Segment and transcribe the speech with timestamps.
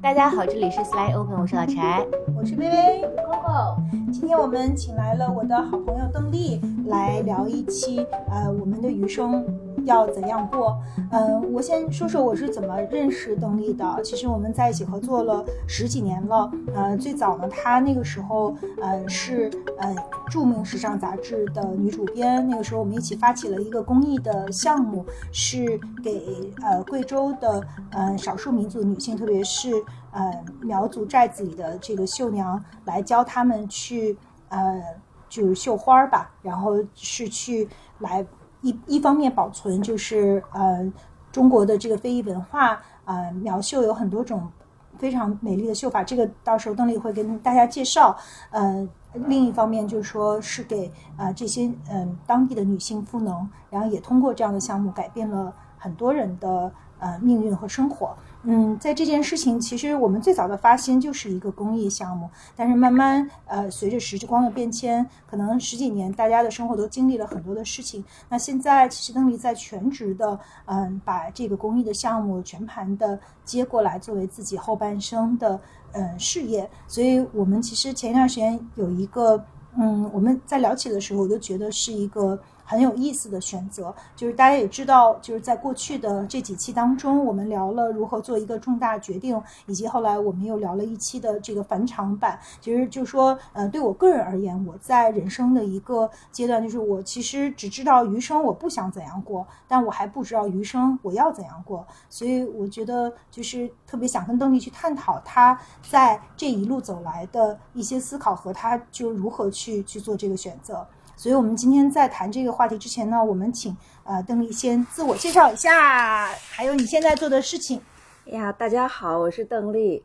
[0.00, 2.06] 大家好，这里是 Slide Open，我是老柴，
[2.36, 3.76] 我是微微，Coco。
[4.12, 9.44] 今天我们请来了我的好朋友邓丽来聊一期，呃，我们的余生
[9.84, 10.78] 要怎样过？
[11.10, 14.00] 嗯，我先说说我是怎么认识邓丽的。
[14.02, 16.50] 其实我们在一起合作了十几年了。
[16.74, 19.94] 呃，最早呢，她那个时候，呃，是呃
[20.28, 22.46] 著名时尚杂志的女主编。
[22.48, 29.72] 那个时候我们一起发起了一个公益的项目，是给呃贵州的呃少数民族女性，特别是
[30.12, 34.16] 呃苗族寨子里的这个绣娘，来教她们去
[34.48, 34.82] 呃
[35.28, 37.68] 就是绣花儿吧，然后是去
[38.00, 38.26] 来。
[38.62, 40.92] 一一方面保存就是呃
[41.30, 44.50] 中国的这个非遗文化，呃苗绣有很多种
[44.98, 48.16] 非常美丽的绣法，这个到时候邓丽会跟大家介绍。
[48.50, 58.16] 呃，另一方面就是说是给呃这些嗯当地的女性赋能，然后也通过这样的项目改变了很多人的呃命运和生活。
[58.44, 68.02] 嗯，在这件事情，其实我们最早的发心就是一个公益项目，但是慢慢，呃，随着时光的变迁，可能十几年，大家的生活都经历了很多的事情。
[68.28, 75.60] 那现在，其实邓丽在全职的，嗯，把这个公益的项目全盘的接过来，作为自己后半生的，
[75.92, 76.70] 嗯，事业。
[76.86, 79.44] 所以我们其实前一段时间有一个，
[79.76, 82.38] 嗯，我们在聊起的时候，我就觉得是一个。
[82.68, 92.38] 很有意思的选择，就是大家也知道，就是在过去的这几期当中，我们聊了如何做一个重大决定，以及后来我们又聊了一期的这个返场版。
[92.60, 101.86] 其实就说，呃，对我个人而言，我在人生的一个阶段，就是我其实只知道余生我不想怎样过，但我还不知道余生我要怎样过。
[102.10, 110.86] 所以我觉得就是特别想跟邓丽去探讨他在这一路走来的一些思考和他就如何去去做这个选择。
[111.18, 117.82] 所以，我们今天在谈这个话题之前呢，我们请呃邓丽先自我介绍一下，还有你现在做的事情。
[118.30, 120.00] 哎呀，大家好，我是邓丽。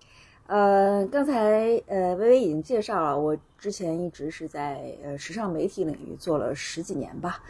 [0.48, 7.44] 呃，刚才呃微微已经介绍了，我之前一直是在呃时尚媒体领域做了十几年吧，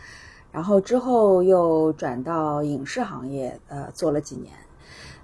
[0.51, 4.53] 然后之后又转到影视行业呃做了几年，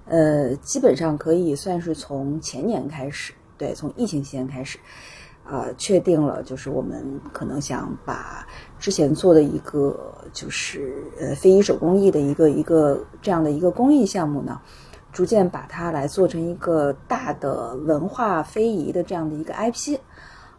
[0.06, 4.80] 呃，基本上可以算是从前年开始，对，从疫情期间开始。
[5.52, 8.46] 呃，确定了，就是我们可能想把
[8.78, 14.62] 之前做的一个，就是呃非遗手工艺的一个一个这样的一个公益项目呢，
[15.12, 19.98] 逐渐把它来做成一个大的文化非遗的这样的一个 IP，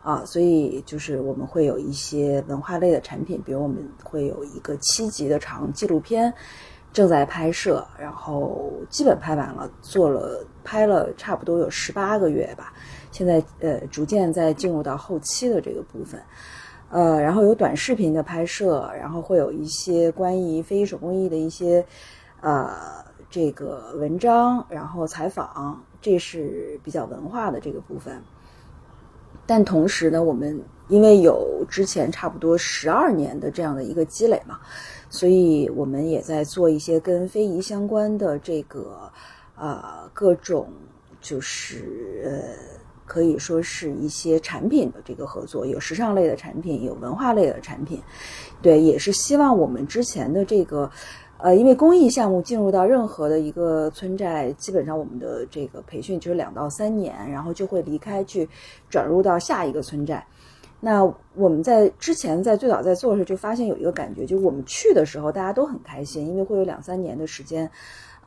[0.02, 6.34] 啊，所以就是我们会有一些文化类的产品，比如我们会有一个七集的长纪录片
[6.92, 12.72] 正在拍摄，然后基本拍完了，做了拍了差不多有十八个月吧。
[13.12, 16.22] 现在呃，逐渐在进入到后期的这个部分，
[16.90, 21.84] 呃，然后有短视频的拍摄，然后会有一些关于非遗手工艺的一些
[22.40, 22.72] 呃
[23.28, 28.22] 这个文章，然后采访，这是比较文化的这个部分。
[29.44, 34.60] 但同时呢，我们因为有之前差不多十二年的这样的一个积累嘛，
[35.08, 39.10] 所以我们也在做一些跟非遗相关的这个
[39.56, 40.68] 呃各种
[41.20, 42.79] 就是呃。
[43.10, 48.00] 可以说是一些产品的这个合作，有时尚类的产品，有文化类的产品，
[48.62, 50.88] 对，也是希望我们之前的这个，
[51.38, 58.48] 呃，因为公益项目进入到任何的一个村寨，基本上我们的这个培训就是两到三年，然后就会离开去
[58.88, 60.24] 转入到下一个村寨。
[60.78, 61.02] 那
[61.34, 67.68] 我们在之前在最早在做的时候就发现有一个感觉，就是我们去的时候大家都很开心，因为会有两三年的时间。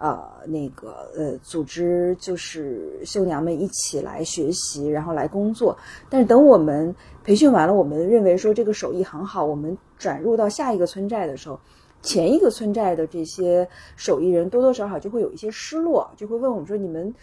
[0.04, 5.78] 呃，那个呃，组织就是绣娘们一起来学习，然后来工作。
[6.10, 6.94] 但是等我们
[7.24, 11.58] 培训完了，我们认为说这个手艺很好，我们转入到下一个村寨的时候，
[12.02, 13.66] 前一个村寨的这些
[13.96, 17.16] 手艺人多多少少就会有一些失落，就会问我们说：“你们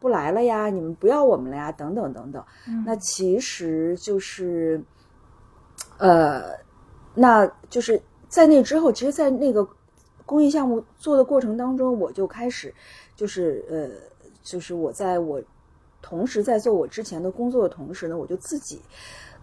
[0.00, 0.70] 不来了呀？
[0.70, 2.42] 你们不要我们了呀？”等等等等。
[2.86, 4.82] 那其实就是，
[5.98, 6.44] 呃，
[7.14, 9.68] 那就是在那之后，其实，在那个。
[10.32, 12.74] 公益项目做的过程当中，我就开始，
[13.14, 13.86] 就是呃，
[14.42, 15.38] 就是我在我
[16.00, 18.80] 同时在做我之前的工作的同时呢，我就自己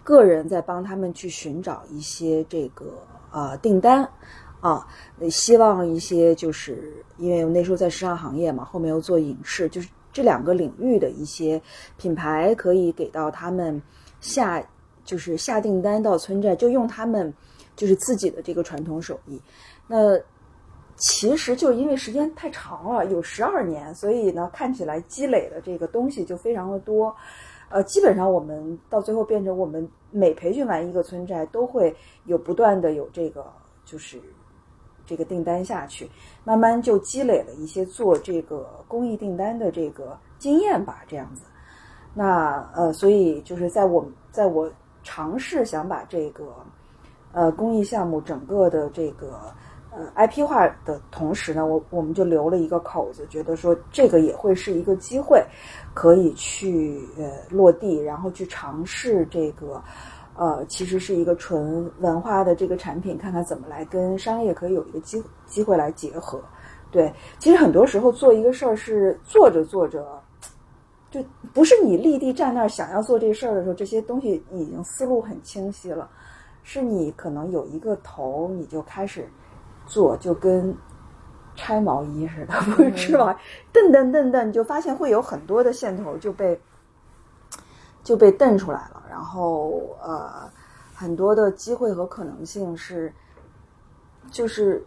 [0.04, 2.92] 个人在帮他们去寻找一些这个
[3.32, 4.04] 呃订单
[4.62, 4.88] 啊，
[5.30, 11.62] 希望一些就是因为那时候在时尚行业嘛，后面又做影视，就是这两个领域的一些
[11.98, 13.80] 品牌可以给到他们
[14.22, 14.68] 下
[15.06, 17.32] 就是下订单到村寨，就用他们
[17.76, 19.40] 就是自己的这个传统手艺，
[19.86, 20.20] 那。
[21.00, 27.16] 其实就因为时间太长了，有十二年，所以呢，看起来积累的这个东西就非常的多。
[27.70, 33.46] 呃，基本上我们到最后变成，我们每培训完一个村寨，都会有不断的有这个
[33.86, 34.20] 就是
[35.06, 36.10] 这个订单下去，
[36.44, 41.44] 慢慢就积累了一些做这个公益订单的这个经验吧，这样子。
[42.14, 44.70] 那呃，所以就是在我在我
[45.04, 46.54] 尝试想把这个
[47.32, 49.54] 呃公益项目整个的这个
[49.92, 55.44] 呃 IP 化的同时呢，我我们就留了一个口子，觉得说这个也会是一个机会，
[55.94, 59.82] 可以去呃落地，然后去尝试这个
[60.36, 66.42] 呃其实是一个纯文化的这个产品，看看怎么来跟商业可以有一个机机会来结合。
[66.92, 70.06] 对，其实很多时候做一个事儿是做着做着。
[71.12, 71.20] 就
[71.56, 76.08] 不是你立地站那儿想要做这事儿的时候，这些东西已经思路很清晰了。
[76.62, 79.28] 是你可能有一个头，你就开始
[79.90, 80.74] 做，就跟
[81.56, 83.38] 拆毛衣似的， 不是翅膀
[83.74, 86.58] 蹬蹬蹬蹬，你就发现会有很多的线头就被
[88.04, 89.04] 就被蹬出来了。
[89.10, 90.50] 然后呃，
[90.96, 93.14] 很多的机会和可能性是，
[94.32, 94.82] 就是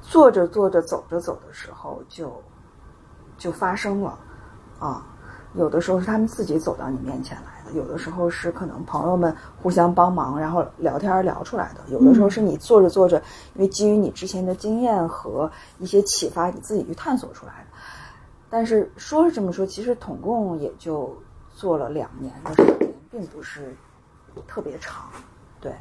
[0.00, 2.40] 做着做着走着走的时候就
[3.36, 4.16] 就发生了。
[4.78, 5.04] 啊，
[5.54, 13.16] 有的时候是他们自己走到你面前来的，有的时候是可能朋友们互相帮忙，然后聊天聊出来的，有的时候是你做着做着，
[13.54, 17.78] 因为基于你之前的经验和一些启发，你自己去探索出来的。
[18.50, 21.16] 但是说是这么说，其实统共也就
[21.54, 23.76] 做了两年的时间，并不是
[24.46, 25.04] 特别长，
[25.60, 25.72] 对。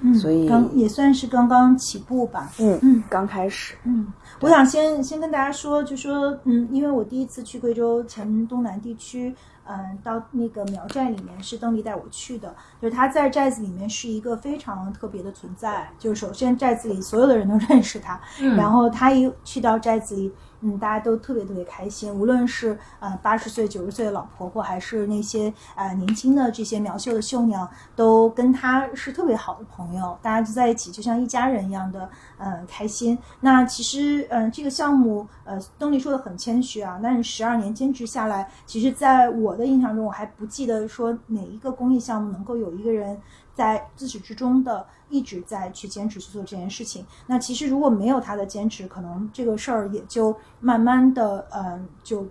[0.00, 2.50] 嗯，所以刚也算是刚刚起步吧。
[2.58, 3.76] 嗯嗯，刚开始。
[3.84, 9.32] 嗯，我想先先跟大家说，就说嗯，因为我第一次去贵州黔东南地区，
[9.66, 15.88] 嗯，到那个苗寨里面是邓丽带我去的，就是他在寨子里面是一个非常特别的存在。
[15.98, 18.20] 就是首先寨子里所有的人都认识他，
[18.56, 20.32] 然后他一去到寨子里。
[20.66, 32.08] 嗯，大家都特别特别开心，无论是呃八十岁、九十岁的老婆婆，还是那些呃年轻的这些苗绣的绣娘，都跟她是特别好的朋友，大家就在一起，就像一家人一样的，
[32.38, 33.18] 呃开心。
[33.40, 43.20] 那其实，嗯，这个项目，呃，邓丽说的很谦虚啊，但是十二年坚持下来，其实在我的印象中，我还不记得说哪一个公益项目能够有一个人。
[43.54, 47.06] 在自始至终的一直在去坚持去做这件事情。
[47.24, 52.26] 那其实如果没有他的坚持，可能这个事儿也就慢慢的，嗯，就，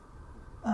[0.63, 0.73] 嗯，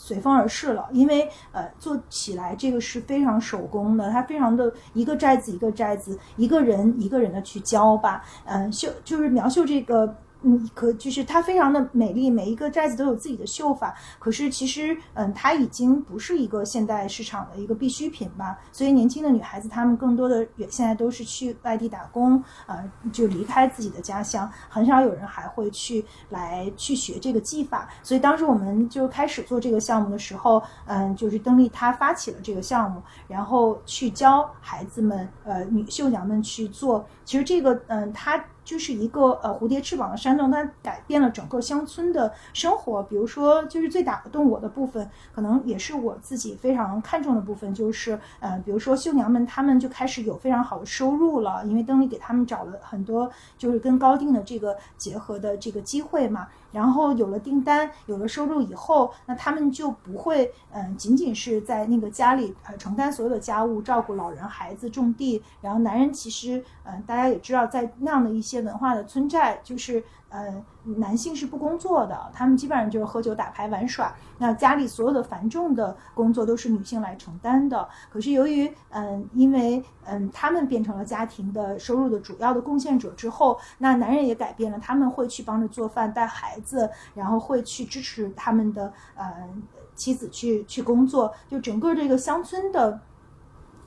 [0.00, 0.88] 随风而逝了。
[0.92, 10.16] 因为，呃，做起来这个是非常手工的，它非常的一个寨子一个寨子，一个人一个人的去教吧，嗯，绣就是描绣这个。
[10.42, 13.94] 嗯，可就是它非常的美丽，每一个寨子都有自己的绣法。
[14.18, 18.58] 可是其实，嗯，它已经不是一个现代市场的一个必需品吧。
[18.72, 27.88] 所以年轻的女孩子她们更多的也现在都是去外地打工，呃，就离开自己的家乡，很少有人还会去来去学这个技法。
[28.02, 37.06] 所以当时我们就开始做这个项目的时候，嗯，就是邓丽她发起了这个项目，然后去教孩子们，呃，女绣娘们去做。
[37.30, 38.44] 其实这个，嗯，它。
[38.62, 43.02] 就是一个呃蝴蝶翅膀的山洞，它改变了整个乡村的生活。
[43.02, 53.28] 比如说，就是最打动我的部分，可能也是我自己非常看重的部分，就是呃，比如说绣娘们，她们就开始有非常好的收入了，因为邓丽给他们找了很多
[53.58, 56.46] 就是跟高定的这个结合的这个机会嘛。
[56.72, 65.42] 然后有了订单，有了收入以后，那他们就不会，嗯，仅仅是在那个家里呃承担所有的家务，照顾老人、孩子、种地。
[65.60, 70.02] 然后男人其实，嗯，大家也知道，在那样的一些文化的村寨，就是。
[70.30, 74.14] 呃，男性是不工作的，他们基本上就是喝酒、打牌、玩耍。
[74.38, 77.88] 那家里所有的繁重的工作都是女性来承担的。
[78.08, 89.48] 可是由于，嗯，因为，嗯，他们变成了家庭的收入的主要的贡献者之后，那男人也改变了，他们会去帮着做饭、带孩子，然后会去支持他们的，呃，
[89.96, 91.34] 妻子去去工作。
[91.48, 93.00] 就整个这个乡村的。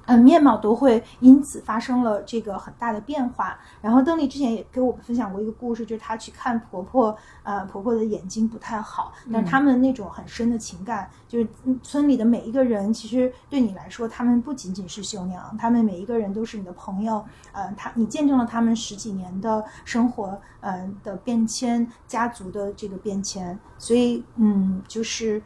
[0.06, 3.58] 嗯，面貌都会因此发生了这个很大的变化。
[3.82, 11.48] 然后邓丽之前也给我们分享过一个故事，就是她去看婆婆，呃，婆婆的眼睛不太好，但他们那种很深的情感，就是
[11.82, 17.24] 村里的每一个人，其实对你来说，他们不仅仅是绣娘，他们每一个人都是你的朋友。
[17.54, 23.58] 呃，他你见证了他们十几年的生活，呃的变迁，家族的这个变迁。
[23.78, 25.42] 所以，嗯，就是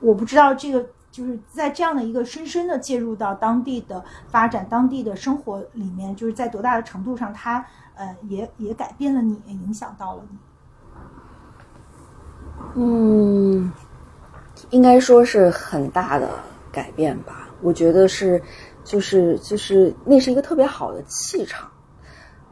[0.00, 0.86] 我不知道这个。
[1.16, 10.36] 就是在这样的一个深深的介入到当地的发展、当地的生活里面，就是在多大的程度上，它呃也也改变了你，影响到了你。
[12.74, 13.72] 嗯，
[14.68, 16.28] 应该说是很大的
[16.70, 17.48] 改变吧。
[17.62, 18.42] 我觉得是，
[18.84, 21.66] 就是就是那是一个特别好的气场。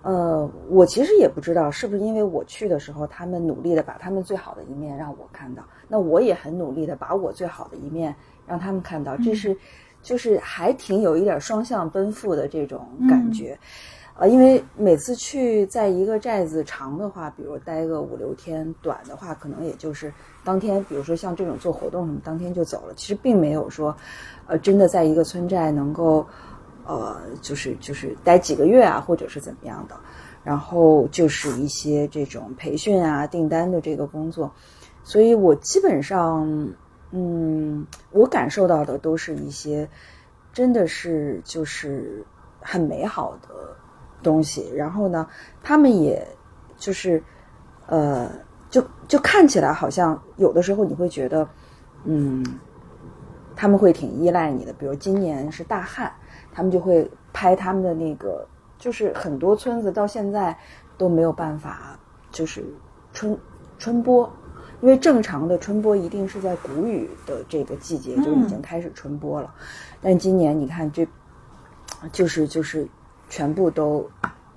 [0.00, 8.16] 呃，我其实也不知道是不是因为我去的时候，他们努力的把他们最好的一面让我看到，那我也很努力的把我最好的一面。
[8.46, 9.56] 让他们看到，这是，
[10.02, 13.58] 就是还挺有一点双向奔赴的这种感觉，
[14.18, 20.12] 呃，因为每次去在一个寨子长的话，比如待个五六天，短的话可能也就是
[20.44, 22.94] 当天，比如说像这种做活动什么，当天就走了。
[22.94, 23.96] 其实并没有说，
[24.46, 26.26] 呃，真的在一个村寨能够，
[26.86, 29.96] 呃，就是就是待几个月啊，或者是怎么样的。
[30.44, 34.52] 然后就是一些这种培训啊、订单的这个工作，
[35.02, 36.68] 所以我基本上，
[37.16, 39.88] 嗯，我感受到的都是一些
[40.52, 42.25] 真的是就是
[42.61, 43.49] 很美好的
[44.21, 44.68] 东西。
[44.75, 45.25] 然后呢，
[45.62, 46.26] 他们也
[46.76, 47.23] 就是
[47.87, 48.28] 呃，
[48.68, 51.49] 就就看起来好像有的时候你会觉得，
[52.04, 52.44] 嗯，
[53.54, 54.73] 他们会挺依赖你的。
[54.73, 56.12] 比如今年是大旱，
[56.52, 58.47] 他们就会拍他们的那个。
[58.76, 60.54] 就是很多村子到现在
[60.99, 61.99] 都没有办法，
[62.30, 62.62] 就是
[63.12, 63.38] 春
[63.78, 64.30] 春播，
[64.84, 69.50] 因为正常的春播一定是在谷雨的这个季节就已经开始春播了，
[70.02, 71.08] 但今年你看这，
[72.12, 72.86] 就是就是
[73.30, 74.06] 全部都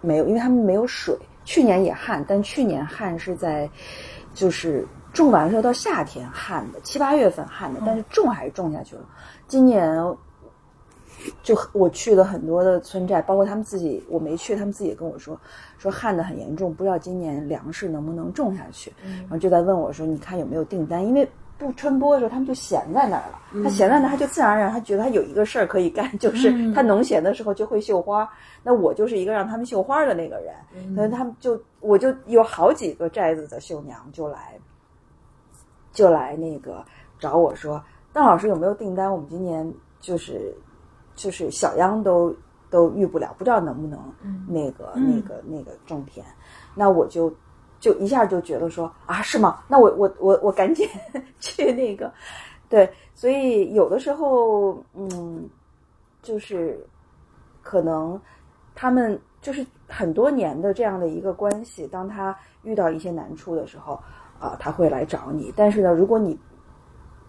[0.01, 1.17] 没有，因为他们没有水。
[1.45, 3.69] 去年也旱，但去年旱是在
[4.33, 9.03] 就是种完了到夏天旱的，七八月份旱的，但是种还是种下去了。
[9.47, 9.97] 今年。
[11.43, 15.39] 就我去了很多的村寨，包括他们自己，我没去，他们自己也跟我说，
[15.77, 18.93] 说旱的很严重，不知道今年粮食能不能种下去。
[19.03, 21.05] 然后就在问我说，你看有没有订单？
[21.05, 23.63] 因为不春播的时候，他们就闲在那儿了。
[23.63, 28.29] 他闲在那儿，他就自然而然，他觉得他有一个事儿可以干，就是他农闲的时候就会绣花。
[28.63, 30.95] 那我就是一个让他们绣花的那个人。
[30.95, 34.57] 所以他们就，我就有好几个寨子的绣娘就来，
[35.91, 36.85] 就来那个
[37.19, 39.11] 找我说，邓老师有没有订单？
[39.11, 40.55] 我们今年就是。
[41.17, 42.33] 就是小秧都
[42.69, 43.99] 都育不了，不知道能不能
[44.47, 46.23] 那个那个那个种田，
[46.75, 47.33] 那我就
[47.79, 49.63] 就一下就觉得说啊是吗？
[49.67, 50.87] 那我我我我赶紧
[51.41, 52.13] 去那个，
[52.69, 55.49] 对，所以有的时候嗯，
[56.21, 56.79] 就是
[57.63, 58.21] 可能
[58.75, 63.99] 他们就是很多年的这样的一个关系，当他遇到一些难处的时候
[64.39, 66.37] 啊，他会来找你，但是呢，如果你。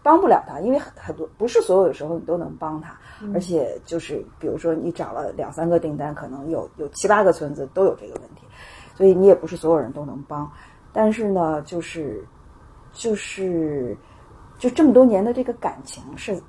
[0.02, 2.97] 帮不了他，因为很很多不是所有的时候你都能帮他，
[3.35, 8.47] 而且就是比如说你找了两三个订单，可能有有七八个村子都有这个问题，
[8.95, 10.50] 所以你也不是所有人都能帮。
[10.93, 12.25] 但是呢，就是
[12.93, 13.97] 就是
[14.57, 16.40] 就这么多年的这个感情是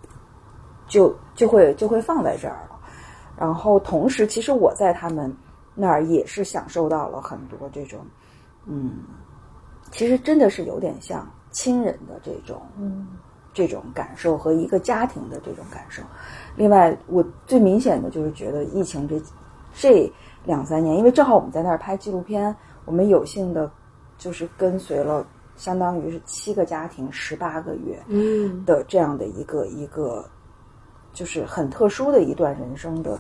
[0.87, 2.79] 就就会就会放在这儿了。
[3.37, 5.35] 然后同时，其实我在他们
[5.75, 7.99] 那儿也是享受到了很多这种，
[8.65, 8.99] 嗯，
[9.91, 13.07] 其实真的是有点像亲人的这种，嗯。
[13.59, 16.01] 这种感受和一个家庭的这种感受，
[16.55, 19.21] 另外我最明显的就是觉得疫情这
[19.73, 20.09] 这
[20.45, 23.69] 两三年，因为正好我们在那儿拍纪录片，我们有幸的，
[24.17, 30.23] 就是跟随了相当于是七个家庭十八个月，嗯的这样的一个一个，
[31.11, 33.19] 就是很特殊的一段人生的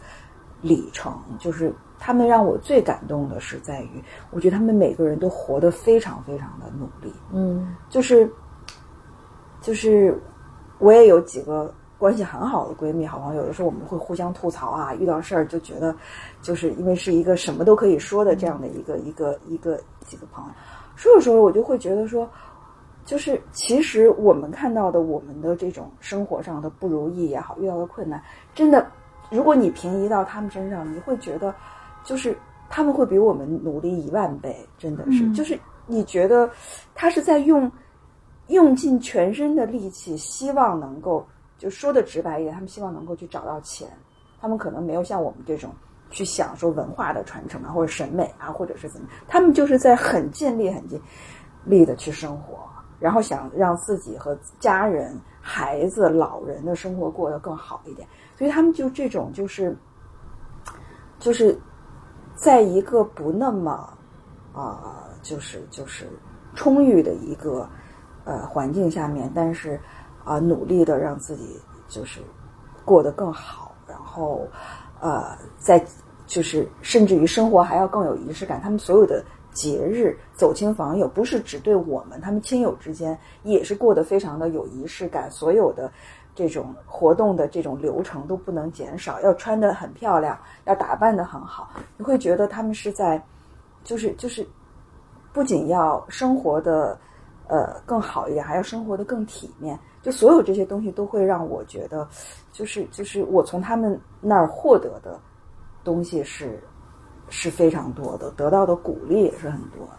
[0.61, 1.21] 里程。
[1.37, 8.31] 就是他们让我最感动的是在于，我觉得他们每个人都活得非常非常的努力，嗯，就是
[9.59, 10.17] 就是。
[10.79, 15.93] 我也有几个关系很好的闺蜜、好朋友，有的时候我们会互相吐槽啊，遇到事儿就觉得，
[16.41, 20.51] 就是因为是一个什么都可以说的这样的一个 一个一个几个朋友，
[20.95, 22.29] 说着说着我就会觉得说，
[23.03, 28.23] 就是其实我们看到的我们的这种生活上的不如意也好，遇到的困难，
[28.55, 28.89] 真的，
[29.29, 31.53] 如果你平移到他们身上，你会觉得，
[32.05, 32.37] 就是
[32.69, 36.49] 他们会比我们努力一万倍，真的是，就是你觉得
[36.95, 37.69] 他是在用。
[38.49, 41.25] 用尽全身的力气，希望能够
[41.57, 43.87] 就说的直白一点，他们希望能够去找到钱。
[44.41, 45.71] 他们可能没有像我们这种
[46.09, 50.99] 去享受文化的传承啊，或者审美啊，或者是怎么，他们就是在很尽力、很尽
[51.65, 52.57] 力的去生活，
[52.99, 58.07] 然后想让自己和家人、孩子、老人的生活过得更好一点。
[58.37, 59.77] 所以他们就这种就是，
[61.19, 61.55] 就是
[62.33, 63.71] 在一个不那么
[64.53, 66.07] 啊，就是就是
[66.55, 67.69] 充裕的一个。
[68.29, 69.79] 呃，环境下面，但是
[70.23, 72.21] 啊，努力的让自己就是
[72.85, 74.47] 过得更好，然后
[74.99, 75.83] 呃，在
[76.27, 78.61] 就是甚至于生活还要更有仪式感。
[78.61, 85.31] 他们所有的节日走亲访友，不是只对我们，他们亲友之间也是过得非常的有仪式感。
[85.31, 85.91] 所有的
[86.35, 91.71] 这种活动的这种流程都不能减少，要穿得很漂亮，要打扮得很好。
[91.97, 93.19] 你会觉得他们是在，
[93.83, 94.47] 就是就是
[95.33, 96.95] 不仅要生活的。
[97.49, 102.07] 呃，更好一点，还要生活的更体面，就所有这些东西都会让我觉得，
[102.51, 105.19] 就是就是我从他们那儿获得的
[105.83, 106.61] 东西是
[107.27, 109.89] 是非常多的，得到的鼓励也是很多。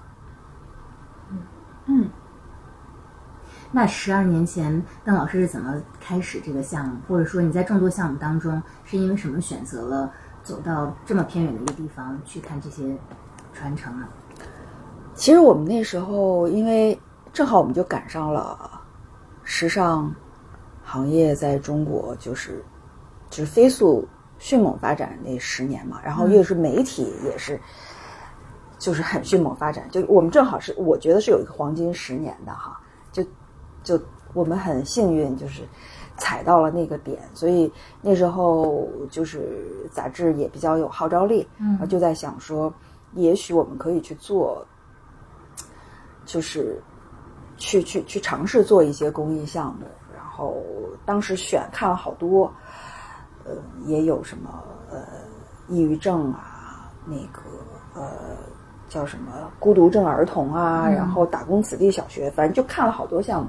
[1.32, 1.38] 嗯
[1.86, 2.08] 嗯，
[3.72, 10.12] 那十二年前邓老师是怎么开始这个项目，或者说你在众多项目当中是因为什么选择了
[10.44, 12.96] 走到这么偏远的一个地方去看这些
[13.52, 14.08] 传承啊？
[15.14, 16.98] 其实我们那时候，因为
[17.32, 18.80] 正好我们就赶上了
[19.44, 20.12] 时尚
[20.82, 22.64] 行业在中国就是
[23.30, 24.06] 就是飞速
[24.38, 27.60] 迅猛发展那十年嘛，然后又是媒体也是
[28.78, 32.80] 就是很迅猛发展，就我们正好是我觉得是有一个黄金十年的哈，
[33.12, 33.24] 就
[33.82, 34.00] 就
[34.34, 35.62] 我们很幸运就是
[36.16, 37.72] 踩到了那个点，所以
[38.02, 41.88] 那时候就是杂志也比较有号召力，嗯。
[41.88, 42.72] 就在想说，
[43.14, 44.66] 也许我们可以去做。
[46.26, 46.80] 就是
[47.60, 49.86] 去去去尝试做一些公益项目，
[50.16, 50.56] 然后
[51.04, 52.50] 当时选看了好多，
[53.44, 53.52] 呃，
[53.84, 54.98] 也有什么呃
[55.68, 57.42] 抑郁症啊，那个
[57.94, 58.36] 呃
[58.88, 63.48] 叫什么孤独症儿童啊，然后打工子弟小学，反正就看了好多项目。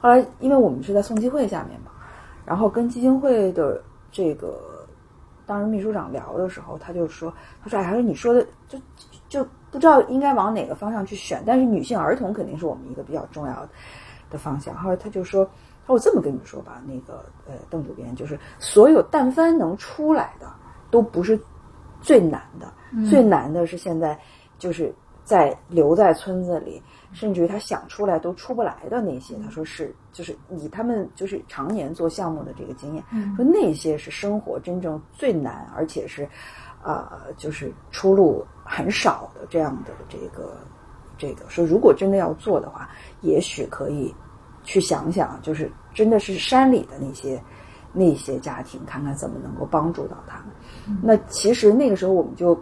[0.00, 1.92] 后来因为我们是在宋基会下面嘛，
[2.44, 4.60] 然后跟基金会的这个
[5.46, 8.76] 当时秘书长聊的时候，他就说，他说哎，他说你说的就
[9.28, 9.46] 就。
[9.72, 13.66] 不知道应该往哪个方向去选，但是女性儿童肯定是我们一个比较重要
[14.28, 14.76] 的方向。
[14.76, 15.46] 后来他就说
[15.82, 20.46] ：“他说我这么跟你说吧，那个呃，邓主编，就是所有但凡能出来的
[20.90, 21.40] 都不是
[22.02, 22.70] 最难的，
[23.08, 24.18] 最难的是现在
[24.58, 29.36] 就是在留在村子里，甚至于他想出来都出不来的那些。
[29.38, 33.02] 他说是，就是以他们就是常年做项目的这个经验，
[33.36, 36.28] 说那些是生活真正最难，而且是。”
[36.82, 40.56] 啊，就是出路很少的这样的这个，
[41.16, 44.14] 这个说，如果真的要做的话，也许可以
[44.64, 47.42] 去想想，就是真的是山里的那些
[47.92, 50.98] 那些家庭，看看怎么能够帮助到他们。
[51.02, 52.60] 那其实那个时候我们就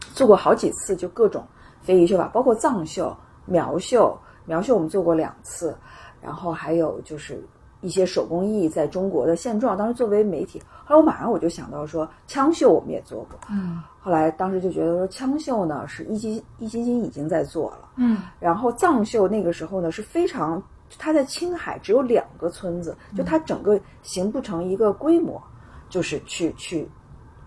[0.00, 1.46] 做过好几次，就各种
[1.80, 5.76] 非遗秀吧，包括藏绣、苗绣，苗绣我们做过两次，
[6.20, 7.46] 然后还有就是
[7.84, 9.76] 一些手工艺在中国的现状。
[9.76, 10.60] 当时作为媒体。
[10.86, 13.38] 后来我马上我就想到说，枪绣我们也做过。
[13.50, 17.88] 嗯，后来当时就觉得说，枪绣呢是一基一基金已经在做了。
[17.96, 20.62] 嗯，然后藏绣那个时候呢是非常，
[20.98, 25.42] 它在青海只有两个村子，就它整个形不成一个规模，
[25.88, 26.86] 就是去去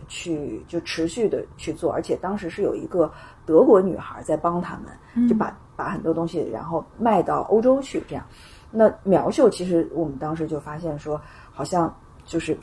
[0.07, 3.11] 去就持续的去做，而且当时是有一个
[3.45, 4.79] 德国女孩在帮他
[5.13, 8.25] 们，就把把很多东西然后卖到欧洲去，这样。
[8.71, 11.19] 那苗绣其实我们当时就发现说，
[11.51, 11.93] 好像
[12.25, 12.57] 就是。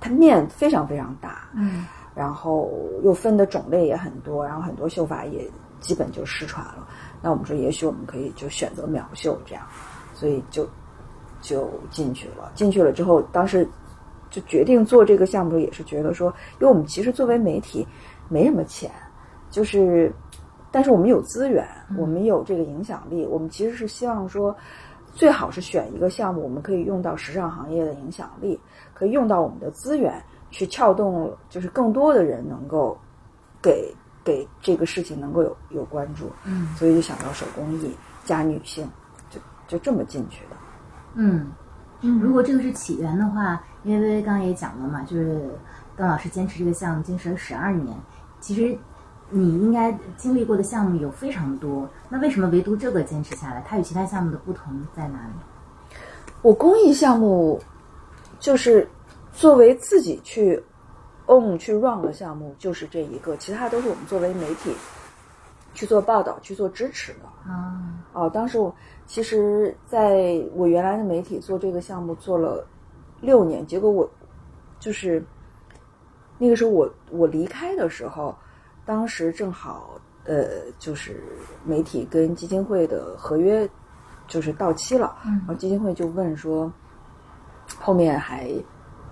[0.00, 2.70] 它面非常非常大，嗯，然后
[3.02, 5.44] 又分的种类也很多，然后很多绣法也
[5.80, 6.86] 基本就失传了。
[7.20, 9.66] 那我们说，也许我们可以就选择苗绣这样，
[10.14, 10.64] 所以就
[11.40, 12.52] 就进去了。
[12.54, 13.68] 进去了之后，当时
[14.30, 17.84] 就决定做这个项目，也是觉得说，因为我们其实作为媒体
[18.28, 18.88] 没什么钱，
[19.50, 20.14] 就是，
[20.70, 21.66] 但是我们有资源，
[21.98, 24.56] 我们有这个影响力，我们其实是希望说。
[25.18, 28.56] 最好是选一个项目，我们可以用到时尚行业的影响力，
[28.94, 32.96] 可以用到我们的资源去撬动，就是更多的人能够
[33.60, 36.30] 给给这个事情能够有有关注。
[36.44, 37.92] 嗯，所以就想到手工艺
[38.24, 38.88] 加女性，
[39.28, 40.56] 就就这么进去的。
[41.14, 41.50] 嗯
[42.00, 45.50] 嗯，如果这个是起源的话，因为微微刚刚也讲了嘛，就是
[45.96, 47.96] 邓老师坚持这个项目坚持了十二年，
[48.38, 48.78] 其实。
[49.30, 53.62] 你应该经历过的项目有非常多，那为什么唯独这个坚持下来？
[53.66, 55.32] 它与其他项目的不同在哪里？
[56.40, 57.60] 我公益项目
[58.38, 58.88] 就是
[59.30, 60.62] 作为自己去
[61.26, 64.74] own 去 run 的项目，就是这一个，其他都是我们作为媒体
[65.74, 67.52] 去做报道、去做支持的。
[67.52, 72.66] 啊哦，当时我其实在我原来的媒体做这个项目做了
[73.20, 74.08] 六年，结果我
[74.80, 75.22] 就是
[76.38, 78.34] 那个时候我我离开的时候。
[78.88, 81.22] 当时正好，呃，就是
[81.62, 83.68] 媒体跟基金会的合约
[84.26, 86.72] 就是到期了，然后基金会就问说，
[87.78, 88.50] 后面还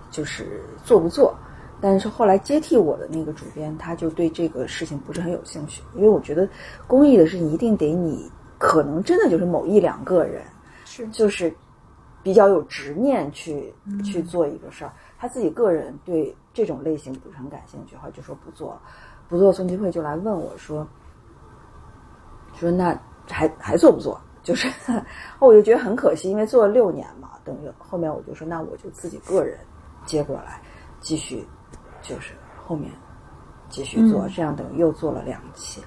[0.09, 1.37] 就是做不做？
[1.79, 6.49] 但是后来接替我的那个主编，他就对这个事情不是很有兴趣，因为我觉得
[6.87, 10.41] 公益的事情一定得你可能真的就是某一两个人
[10.85, 11.53] 是就是
[12.23, 13.71] 比较有执念去
[14.03, 18.81] 去做一个事儿，他自己个人对这种类型不是很感兴趣，后来就说不做了。
[19.29, 20.87] 不做孙基会就来问我说
[22.55, 22.97] ：“说那
[23.29, 24.19] 还还做不做？
[24.41, 24.69] 就是
[25.39, 27.31] 我就觉得很可惜，因为做了六年嘛。
[27.43, 29.59] 等于后面我就说，那我就自己个人
[30.05, 30.61] 接过来，
[31.01, 31.45] 继续
[32.01, 32.33] 就是
[32.65, 32.91] 后面
[33.69, 35.83] 继续做，这样等于又做了两期，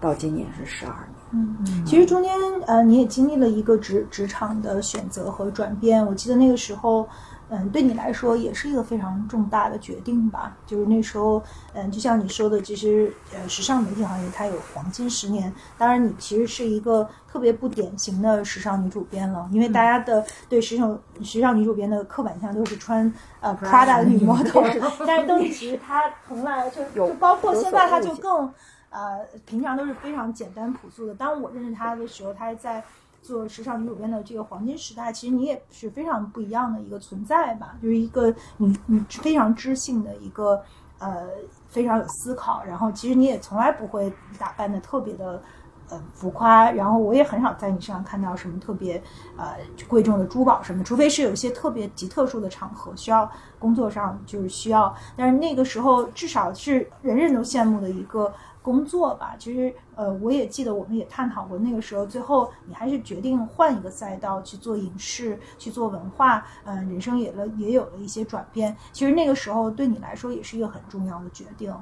[0.00, 1.14] 到今年是十二年。
[1.32, 2.32] 嗯，其实中间
[2.66, 6.06] 呃你也经历了一个职职场的选择和转变。
[6.06, 7.08] 我记得那个时候。
[7.50, 10.56] 嗯，对你来说也是一个非常重大的决定吧。
[10.66, 15.52] 就是那时候，嗯，就像你说的，其实呃，时尚媒体行业它有黄金十年。
[15.78, 24.62] 当然，你其实是一个特别不典型的时尚女主编了，因为大家的对时尚时尚女主编的刻板印象都是穿呃 Prada 的女模特，
[25.06, 28.52] 但是邓丽其实她从来就就包括现在，她就更
[28.90, 31.14] 呃平常都是非常简单朴素的。
[31.14, 32.84] 当我认识她的时候，她还在。
[33.28, 40.62] 做时尚女主编的这个黄金时代，其实你也是非常不一样的一个存在吧，就是一个你你非常知性的一个
[40.98, 41.26] 呃
[41.68, 45.42] 非常有思考，然后其实你也从来不会打扮的特别的
[45.90, 49.00] 呃浮夸，然后我也很少在你身上看到什么特别
[49.36, 58.32] 呃贵重的珠宝什么，除非是有一些特别极特殊的场合需要工作上就是需要，但是那个时候至少是人人都羡慕的一个。
[58.68, 68.76] 工作吧，其实呃，我也记得我们也探讨过，那个时候最后你还是决定换一个赛道去做影视，去做文化，嗯，人生也了也有了一些转变。
[68.92, 71.72] 其实那个时候对你来说也是一个很重要的决定，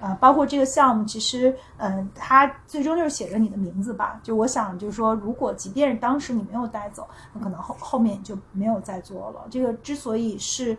[0.00, 4.18] 啊，包括这个项目，其实嗯，它最终就是写着你的名字吧。
[4.24, 9.46] 就我想就是说，如果即便是当时你没有带走，那可能后后面就没有再做了。
[9.48, 10.76] 这个之所以是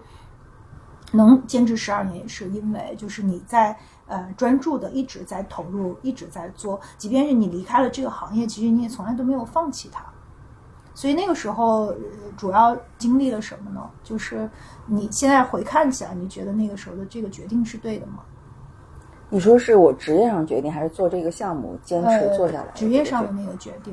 [1.15, 3.75] 能坚持十二年，也是因为就是你在。
[4.07, 10.05] 呃，专注的一直在投入，一直在做，即便是你离开了这个行业，其实你也从来都没有放弃它。
[10.93, 11.91] 所以那个时候
[12.37, 13.89] 主要经历了什么呢？
[14.03, 14.47] 就是
[14.85, 18.19] 你现在回看起来，你觉得那个时候的这个决定是对的吗？
[19.27, 22.71] 你说是我职业上决定，还是做这个项目坚持做下来？
[22.75, 23.91] 职业上的那个决定。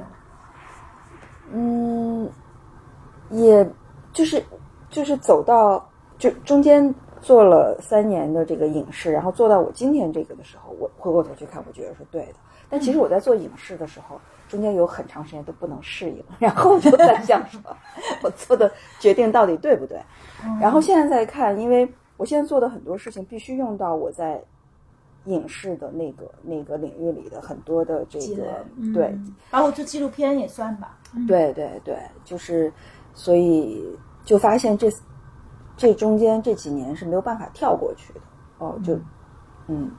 [1.50, 2.30] 嗯，
[3.30, 3.66] 也
[4.12, 4.44] 就是
[4.90, 5.82] 就是走到
[6.18, 6.94] 就中间。
[7.22, 12.34] 做了三年的这个影视，然后做到我今天这个的时候，我回过头去看，我觉得是对的。
[12.68, 17.60] 但其实我在做影视的时候，中间有很长时间都不能适应， 然后我就在想说，
[18.22, 20.00] 我做的决定到底对不对？
[20.60, 24.42] 然后现在再看，因为我现在做的很多事情必须用到我在
[25.26, 29.16] 影视的那个那个领域里的很多的这个对，
[29.50, 30.98] 包括做纪录片也算吧。
[31.28, 32.72] 对对对，就是
[33.14, 33.86] 所以
[34.24, 34.90] 就发现这。
[35.82, 38.20] 这中间这几年是没有办法跳过去的
[38.58, 38.96] 哦，就
[39.66, 39.90] 嗯，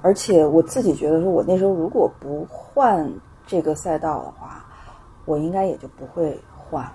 [0.00, 3.12] 而且我自己觉得说，我那时候如果不换
[3.44, 4.64] 这个赛道的话，
[5.24, 6.88] 我应该也就不会换，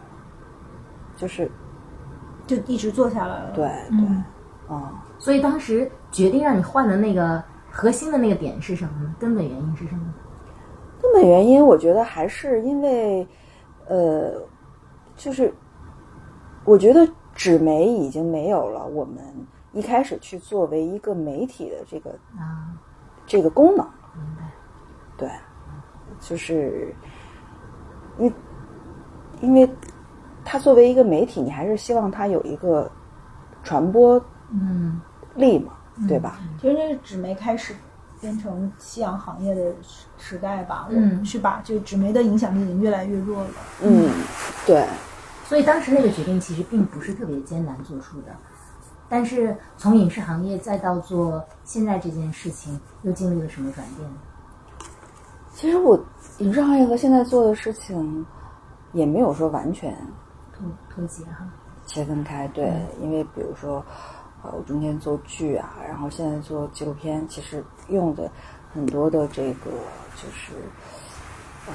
[1.18, 1.52] 就是
[2.48, 3.52] 就一直做下来了。
[3.54, 9.14] 对对，啊，所以当时决定让你换的那个核心的那个点是什么呢？
[9.20, 10.14] 根本原因是什么？
[11.02, 13.28] 根本原因，我觉得还是因为，
[13.90, 14.42] 呃，
[15.18, 15.54] 就是
[16.64, 17.06] 我觉得。
[17.36, 19.18] 纸媒已经没有了，我们
[19.72, 22.70] 一开始去作为一个媒体的这个啊
[23.26, 24.52] 这个功能，明白？
[25.18, 25.30] 对，
[26.20, 26.94] 就是
[28.18, 28.34] 因
[29.42, 29.70] 因为
[30.44, 32.92] 它作为一个媒体，你还是希望它有一个
[33.64, 35.02] 传播嗯
[35.36, 35.74] 力嘛，
[36.08, 36.40] 对吧？
[36.60, 37.74] 其实那是纸媒开始
[38.20, 39.74] 变成夕阳行业的
[40.18, 41.62] 时代吧，嗯，是吧？
[41.64, 43.50] 就纸媒的影响力已经越来越弱了，
[43.82, 44.10] 嗯，
[44.68, 44.86] 对。
[45.52, 48.34] 所以当时那个决定其实并不是特别艰难做出的，
[49.10, 54.10] 但是从影视行业再到做现在这件事情，又经历了什么转变？
[55.54, 56.02] 其实我
[56.38, 58.26] 影视行业和现在做的事情
[58.94, 59.94] 也没有说完全
[60.54, 61.46] 脱脱节哈，
[61.86, 62.48] 切分开。
[62.48, 63.84] 对，因为比如说，
[64.44, 68.32] 呃，我中间做剧啊，然后现在做纪录片，其实用的
[68.74, 69.70] 很多的这个
[70.16, 70.54] 就是，
[71.68, 71.74] 呃。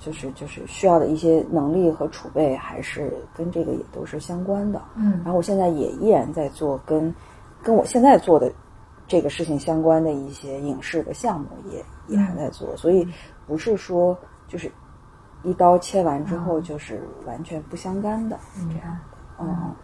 [0.00, 4.80] 就是就是需要的一些能力和储备，还是跟这个也都是相关的。
[4.96, 7.14] 嗯，然后我现在也依然在做跟
[7.62, 8.50] 跟我现在做的
[9.06, 12.74] 这个事情相关的一些影视的项目，也也还在做。
[12.76, 13.06] 所以
[13.46, 14.72] 不是说就是
[15.42, 18.98] 一刀切完之后就是完全不相干的这样。
[19.38, 19.74] 嗯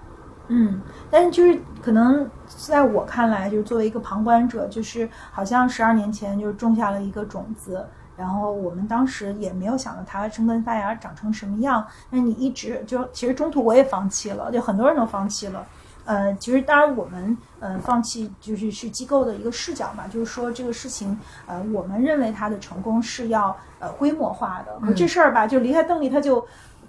[0.49, 7.85] 嗯，但是就是可能在我看来，就是作为一个旁观者，就是好像十二年前就是种下了一个种子。
[8.17, 11.87] 然后我们当时也没有想到它生根发芽长成什么样。
[12.11, 15.67] 那你一直就其实中途我也放弃了，就很多人都放弃了。
[16.05, 24.79] 呃，其实当然我们呃放弃就是是机构的一个视角嘛，就是说这个事情呃我们认为它的成功是要呃规模化的。
[24.87, 26.47] 可这事儿吧，就离开邓丽他就。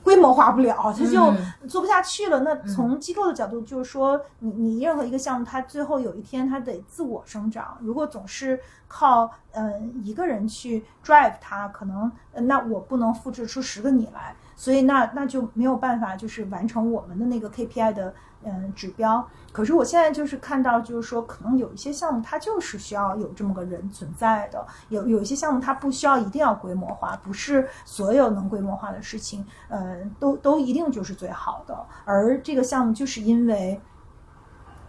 [0.07, 1.33] 规模化不了，他就
[1.67, 2.39] 做不下去了。
[2.39, 7.77] 那从机构的角度，就是说，你你任何一个项目，它最后有一天它得自我生长。
[7.81, 14.33] 如果总是靠嗯一个人去 drive 它，可能那我不能复制出十个你来。
[14.55, 18.13] 所以那那就没有办法就是完成我们的那个 KPI 的
[18.47, 19.27] 嗯指标。
[19.51, 31.77] 可是我现在就是看到，就是说可能有一些项目它就是需要有这么个人存在的，有有一些项目它不需要一定要规模化，不是所有能规模化的事情，嗯，都都一定就是最好的。
[32.05, 33.79] 而这个项目就是因为。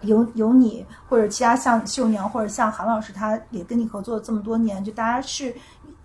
[0.03, 5.53] 有有你或者其他像秀娘或者像韩老师，他也跟你合作这么多年，就大家是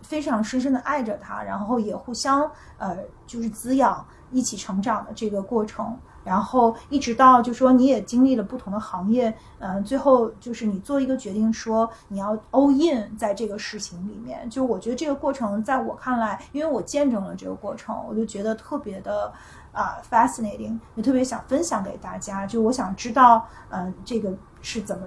[0.02, 19.32] 非常深深的爱着他，然后也互相呃就是滋养，一起成长的这个过程，然后一直到就说你也经历了不同的行业，嗯，最后就是你做一个决定说你要 all in 在这个事情里面，就我觉得这个过程在我看来，因为我见证了这个过程，我就觉得特别的。
[19.74, 22.46] 啊，fascinating，也特别想分享给大家。
[22.46, 24.32] 就我想知道，嗯，这个
[24.62, 25.04] 是怎么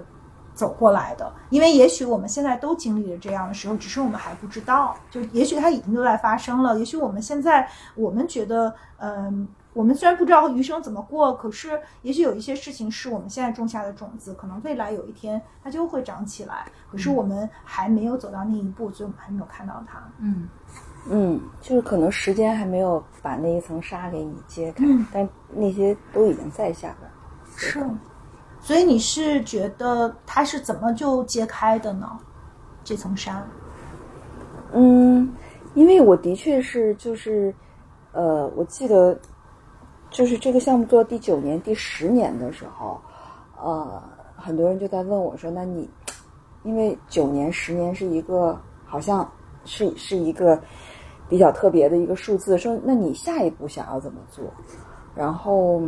[0.53, 1.31] 走过来的？
[1.49, 4.93] 因为也许我们现在都经历了这样的时候，只是我们还不知道。
[5.09, 6.77] 就也许它已经都在发生了。
[6.77, 16.65] 也许我们现在我们觉得，嗯，我们虽然不知道余生怎么过，可是也许有一些事情是我们现在种下的种子，可能未来有一天它就会长起来。
[16.91, 20.01] 可是我们还没有走到那一步，所以我们还没有看到它。
[20.17, 20.49] 嗯。
[21.07, 27.11] 嗯，就是可能时间还没有把那一层纱给你揭开，但那些都已经在下边。
[27.55, 27.87] 是，
[28.59, 32.17] 所以你是觉得它是怎么就揭开的呢？
[32.83, 33.45] 这层纱？
[34.73, 35.31] 嗯，
[35.75, 37.53] 因为我的确是就是，
[38.11, 39.17] 呃，我记得
[40.09, 42.99] 就是这个项目做第九年、第十年的时候，
[43.61, 44.01] 呃，
[44.35, 45.89] 很多人就在问我说：“那你，
[46.63, 49.29] 因为九年、十年是一个好像
[49.65, 50.61] 是是一个。”
[51.29, 54.45] 比较特别的一个数字，说那你下一步想要怎么做？
[55.13, 55.81] 然后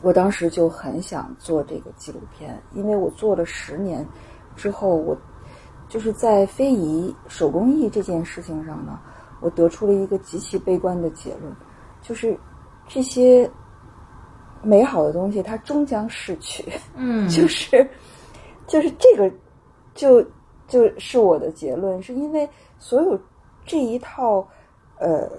[0.00, 4.06] 我当时就很想做这个纪录片，因为我做了十年
[4.54, 5.18] 之后，我
[5.88, 9.00] 就是在非遗手工艺这件事情上呢，
[9.40, 11.52] 我得出了一个极其悲观的结论，
[12.00, 12.38] 就是
[12.92, 13.50] 这些
[14.62, 16.64] 美好的东西它终将逝去。
[16.94, 17.88] 嗯，就是
[18.66, 19.34] 就是这个
[19.94, 20.22] 就
[20.68, 23.18] 就是我的结论，是因为所有。
[23.64, 24.44] 这一套，
[24.98, 25.30] 呃，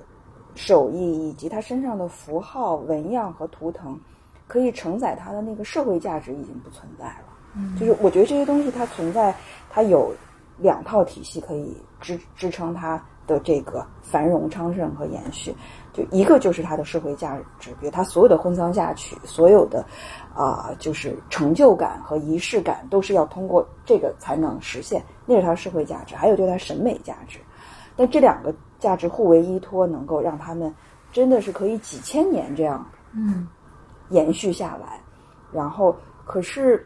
[0.55, 3.99] 手艺以及他身上的符号、纹样和图腾，
[4.47, 7.25] 可以承载他的那个社会价值已经不存在了。
[7.53, 9.35] 嗯，就是我觉得这些东西它存在，
[9.69, 10.13] 它有
[10.57, 15.53] 两套体系可以支支撑它的这个繁荣昌盛和延续。
[15.93, 19.85] 就一个就是它的社会价值，比如它所有的婚丧嫁娶，所有的
[20.35, 26.15] 啊，就是成就感和仪式感，都是要通过这个才能实现，那是它社会价值。
[26.15, 27.39] 还有就是它审美价值。
[27.95, 30.73] 但这两个价值互为依托，能够让他们
[31.11, 33.47] 真的是可以几千年这样，嗯，
[34.09, 34.99] 延续下来。
[35.51, 36.83] 然后，可是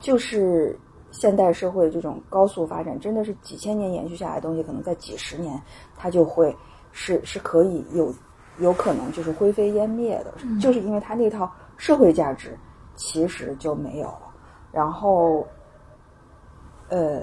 [0.00, 0.78] 就是
[1.10, 5.60] 现代社会这种高速发展，真的是几千年延续下来的东西，可能在几十年
[5.94, 6.56] 它就会
[6.92, 8.14] 是是可以有
[8.58, 12.56] 有可能就是灰飞烟灭的，就是因为它那套社会价值
[12.94, 14.32] 其实就没有了。
[14.70, 15.46] 然后，
[16.88, 17.22] 呃。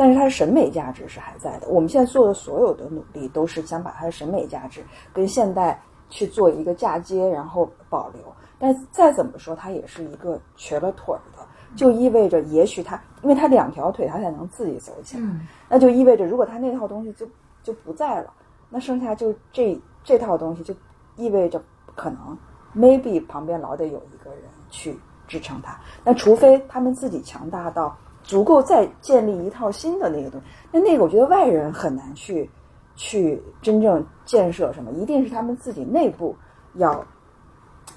[0.00, 1.66] 但是它的审美价值是还在的。
[1.66, 4.80] 我们现在做的所有的努力，都是想把它的审美价值
[5.12, 8.22] 跟现代去做一个嫁接，然后保留。
[8.60, 15.24] 但再怎么说，它也是一个瘸了腿儿的，就意味着也许它，因为它两条腿，它才能自己走起来。
[15.68, 17.26] 那就意味着，如果它那套东西就
[17.64, 18.32] 就不在了，
[18.70, 20.74] 那剩下就这这套东西，就
[21.16, 21.62] 意味着
[21.94, 22.36] 可能
[22.76, 25.78] maybe 旁边老得有一个人去支撑它。
[26.04, 27.96] 那除非他们自己强大到。
[28.24, 32.50] 足够再建立一套新的那个东西，那那个我觉得外人很难去
[32.94, 36.36] 去真正建设什么，一定是他们自己内部
[36.74, 37.02] 要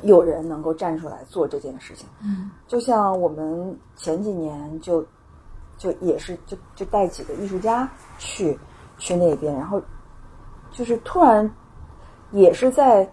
[0.03, 2.07] 有人能够站出来做这件事情。
[2.23, 5.05] 嗯，就像我们前几年就
[5.77, 8.57] 就也是就就带几个艺术家去
[8.97, 9.81] 去那边，然后
[10.71, 11.49] 就是突然
[12.31, 13.07] 也是在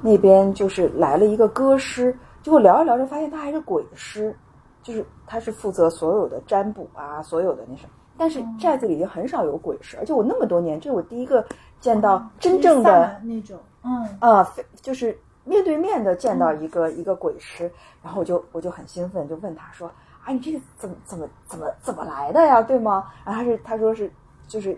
[0.00, 4.34] 那边就是来了一个歌师，结果聊着聊着发现他还是鬼师。
[4.82, 11.46] 就是他是负责所有的占卜啊，所有的那什么，但是寨子里已经很少有鬼师，而且我那么多年，这是我第一个
[11.78, 17.70] 见到真正的那种，嗯啊，就是面对面的见到一个一个鬼师，
[18.02, 19.86] 然后我就我就很兴奋，就问他说
[20.24, 23.06] 啊，你这个怎么怎么怎么怎么来的呀，对吗？
[23.24, 24.10] 然后他是他说是
[24.48, 24.76] 就是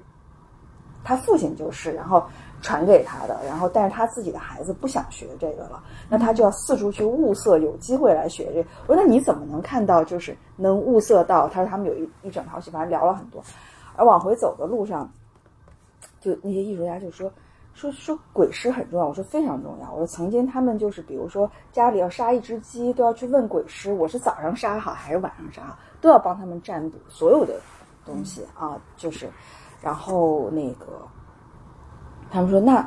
[1.05, 2.25] 他父亲就是，然后。
[2.63, 8.67] 传给他的，然后但是他自己的孩子不想学这个了，那他就要四处去物色，有机会来学这。
[8.87, 11.47] 我说那你怎么能看到，就是能物色到？
[11.47, 13.45] 他说他们有一一整套戏，反正聊了很多。
[13.97, 15.07] 而往回走的路上，
[16.23, 17.31] 就那些艺术家就说
[17.75, 19.07] 说说鬼师很重要。
[19.07, 19.93] 我说非常重要。
[19.93, 27.61] 我说曾经他们就是比如说家里要杀一只鸡，都要去问鬼师，我是早上杀好还是晚上杀好，都要帮他们占卜所有的
[28.07, 29.29] 东西啊，就是
[29.85, 30.87] 然后那个。
[32.31, 32.85] 他们说：“那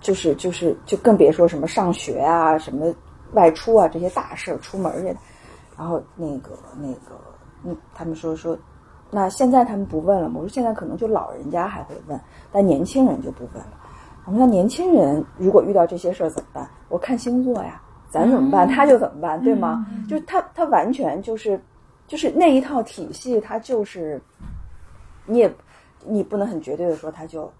[0.00, 2.92] 就是就是就更别说什么上学啊、什么
[3.32, 5.16] 外出啊这些大事儿，出门去。
[5.78, 7.16] 然后那个那个，
[7.62, 8.58] 嗯，他们说说，
[9.08, 10.34] 那现在他们不问了吗？
[10.38, 13.72] 我说现在可能就老人家还会问，但年轻人就不问了。
[14.24, 16.68] 我们那年轻人如果遇到这些事儿怎么办？
[16.88, 19.86] 我看星座呀，咱怎么办，他就怎么办，对吗？
[20.08, 21.62] 就是他他完全就是
[22.08, 24.20] 就是那一套体系，他就是
[25.24, 25.54] 你也
[26.06, 27.52] 你不能很绝对的说它就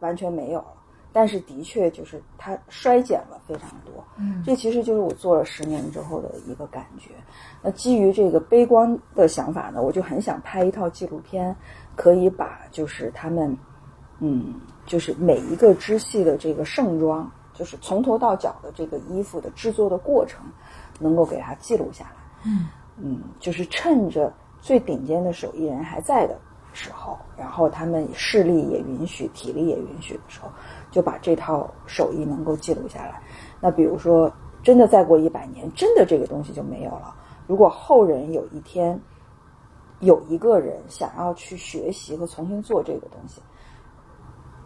[0.00, 0.74] 完全没有了。
[1.12, 7.10] 但是的确就是它衰减了非常多，嗯这其实就是我做了十年之后的一个感觉。
[7.60, 11.54] 那基于这个悲观的想法呢，我就很想拍一套纪录片，
[11.96, 13.58] 可以把就是他们，
[14.20, 14.54] 嗯，
[14.86, 20.44] 就是每一个支系的这个盛装，就是从头到脚的这个衣服的制作的过程，
[21.00, 22.12] 能够给它记录下来。
[22.44, 26.38] 嗯嗯，就是趁着最顶尖的手艺人还在的
[26.72, 30.48] 时候，然后他们视力也允许、体力也允许的时候，
[30.90, 33.22] 就把这套手艺能够记录下来。
[33.60, 37.14] 那比如说，真的再过一百年，真的这个东西就没有了。
[37.46, 38.98] 如果后人有一天
[40.00, 43.42] 有一个人想要去学习和重新做这个东西，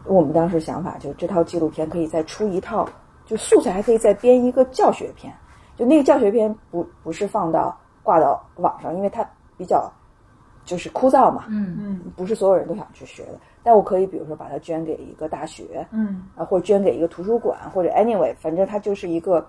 [0.05, 2.87] 我们当时想法就这套纪录片可以再出一套，
[3.25, 5.35] 就素材还可以再编一个教学片。
[5.77, 9.90] 就那个教学片不不是放到挂到网上，因为它比较
[10.64, 13.38] 就是枯燥嘛，嗯嗯不是所有人都想去学的。
[13.62, 19.46] 但我可以比如说把它捐给一个大学，嗯啊，或者捐给一个图书馆，或者 anyway，反正它就是一个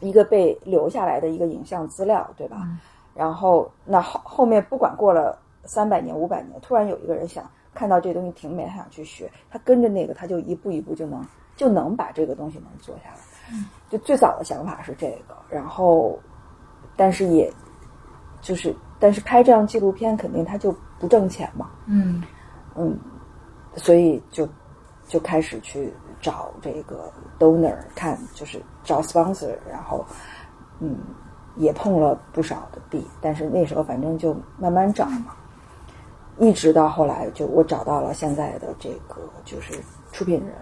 [0.00, 2.68] 一个被留下来的一个影像资料，对吧？
[3.14, 11.24] 然后那后后面不管过了三百年、五百年，突然有一个人想看到这东西挺美，他想去学，他跟着那个，他就一步一步就能
[11.56, 13.16] 就能把这个东西能做下来。
[13.88, 16.18] 就最早的想法是这个，然后
[16.96, 17.52] 但是也
[18.40, 22.22] 就是但是拍这样纪录片肯定他就不挣钱嘛，嗯。
[22.78, 22.94] 嗯，
[23.76, 24.46] 所以就
[25.06, 30.04] 就开始去找这个 donor 看，就是找 sponsor，然后
[30.80, 30.98] 嗯
[31.56, 35.34] 也碰了不少的壁，但是那时候反正就慢慢找嘛，
[36.38, 39.72] 一直到后来就我找到了现在的这个就是
[40.12, 40.54] 出品人，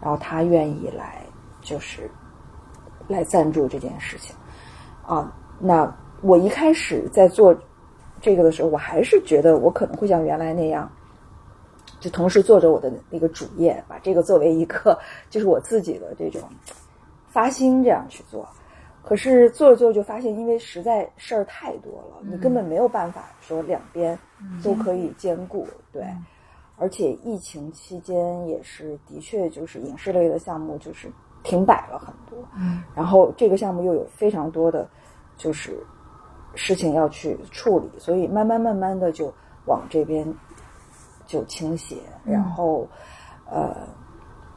[0.00, 1.26] 然后他愿意来
[1.60, 2.08] 就是
[3.08, 4.36] 来赞助这件事情。
[5.04, 7.54] 啊，那我一开始在做
[8.20, 10.90] 这个的时候，我还是觉得我可能会像原来那样。
[12.00, 14.98] 就同时做着我的那个主业，把这个作为一个
[15.30, 16.48] 就是我自己的这种
[17.28, 18.48] 发心这样去做。
[19.04, 24.18] 可是做着做着就发现，因为实在事儿太多了，你根本没有办法说两边
[24.64, 25.66] 都可以兼顾。
[25.92, 26.04] 对，
[26.76, 31.08] 而且疫情期间也是的确就是影视类的项目就是
[31.42, 34.88] 停摆了很多，嗯然后这个项目又有非常多的
[35.36, 35.84] 就是
[36.54, 39.32] 事情要去处理，所以慢慢慢慢的就
[39.66, 40.26] 往这边
[41.26, 42.86] 就倾斜，然后
[43.50, 43.74] 呃，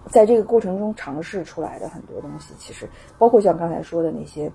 [0.09, 4.51] 在这个过程中尝试出来的很多东西，其实包括像刚才说的那些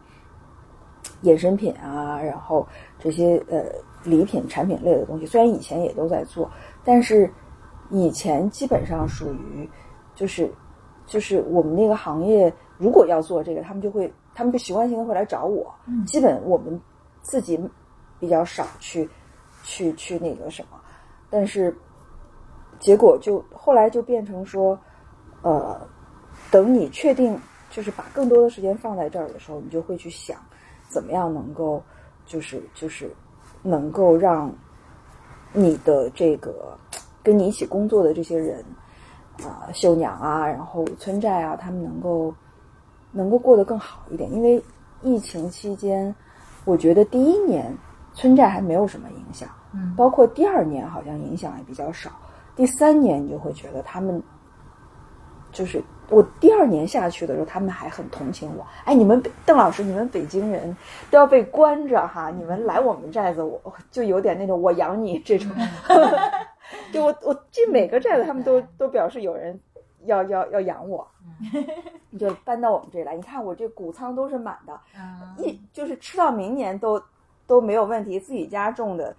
[1.23, 2.67] 衍生品啊，然后
[2.99, 3.65] 这些呃
[4.05, 6.51] 礼品产品类的东西，虽然以前也都在做，
[6.85, 7.31] 但是
[7.91, 9.69] 以前基本上属于
[10.15, 10.53] 就是
[11.07, 15.75] 就是我们那个行业，如果要做这个，他们就会他们就习惯性的会来找我，
[16.07, 16.81] 基本我们
[17.23, 17.59] 自己
[18.19, 19.09] 比较少去
[19.63, 20.81] 去去那个什么，
[21.29, 21.77] 但是
[22.79, 24.79] 结果就后来就变成说，
[25.43, 25.81] 呃，
[26.51, 27.39] 等你确定
[27.71, 30.39] 就是把更多的时间放在这儿的时候，你就会去想
[30.89, 31.83] 怎么样能够
[32.27, 33.15] 就是就是
[33.63, 34.53] 能够让
[35.53, 36.79] 你的这个
[37.23, 38.65] 跟你一起工作的这些人
[39.45, 42.35] 啊、绣娘啊，然后村寨啊，他们能够
[43.13, 44.63] 能够过得更好一点，因为
[45.03, 46.15] 疫情期间，
[46.65, 47.77] 我觉得第一年
[48.13, 52.11] 村寨还没有什么影响，嗯包括第二年好像影响也比较少，
[52.55, 54.23] 第三年你就会觉得他们
[55.53, 58.67] 就是我第二年下去的时候，他们还很同情我。
[58.85, 60.77] 哎，你们北邓老师，你们北京人
[61.11, 65.51] 都要被关着哈，你们来我们寨子，我就有点那种我养你这种。
[66.93, 69.59] 就我我进每个寨子，他们都都表示有人
[70.05, 71.07] 要要要养我，
[72.11, 73.15] 你 就搬到我们这里来。
[73.15, 77.03] 你看我这谷仓都是满的，啊一就是吃到明年都
[77.47, 79.15] 都没有问题，自己家种的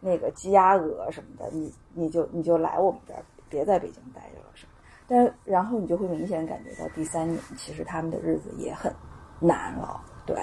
[0.00, 4.72] 那个鸡鸭鹅什么的，你你就你就来我们这儿，别在北京待着了什么。
[5.08, 8.94] 但是然后你就会明显感觉到第三年，其实他们的日子也很
[9.40, 10.00] 难了。
[10.24, 10.36] 对，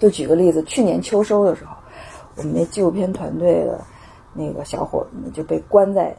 [0.00, 1.76] 就举个例子，去年秋收的时候，
[2.36, 3.80] 我们那纪录片团队的
[4.34, 6.16] 那个小伙子们就被关在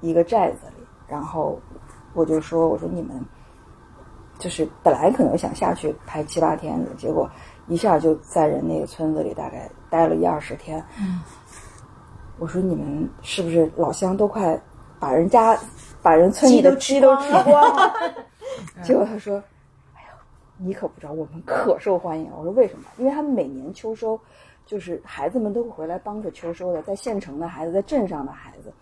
[0.00, 0.79] 一个寨子里，
[1.10, 1.60] 然后
[2.14, 3.22] 我就说，我说你们。
[4.38, 7.30] 就是本来可能想下去拍七八天的，结果
[7.66, 10.82] 一下就在人那个村子里大概待了一二十天。
[10.98, 11.20] 嗯
[12.38, 14.58] 我说你们是不是老乡都快
[14.98, 15.54] 把人家
[16.00, 17.92] 把人村里的鸡鸡都吃光了。
[18.82, 19.36] 结果他说
[19.94, 20.08] ：“哎呀，
[20.56, 22.84] 你可不知道，我们可受欢迎了。”我说：“为什么？
[22.96, 24.18] 因为他们每年秋收，
[24.64, 28.72] 就是孩子们都会回来帮着秋收的，在县城的孩子，在镇上的孩子。”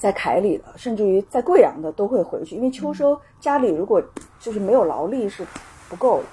[0.00, 4.02] 在凯里的，甚至于在贵阳的都会回去，因为秋收家里如果
[4.38, 5.46] 就是没有劳力是
[5.90, 6.24] 不够的。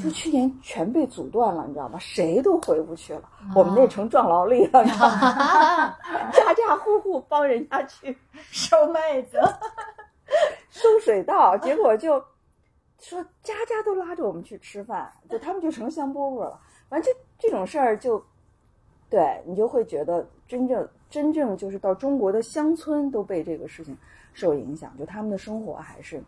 [0.00, 1.98] 就去年全被阻断了，你知道吗？
[1.98, 3.22] 谁都回不去了。
[3.56, 5.96] 我们那成壮劳力了，你知道吗？
[6.32, 9.40] 家家户户帮人家去收麦子，
[10.70, 12.22] 收水稻，结果就
[13.00, 16.60] 说家家都拉着我们去吃饭，就他们就成香饽饽了。
[16.88, 18.22] 反正这这种事儿就，
[19.10, 23.96] 对你就会觉得真正真正就是到中国的乡村都被这个事情
[24.32, 26.20] 受影响，就他们的生活还是，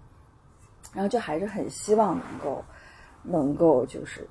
[0.94, 2.64] 然后就还是很希望能够
[3.24, 4.24] 能够就是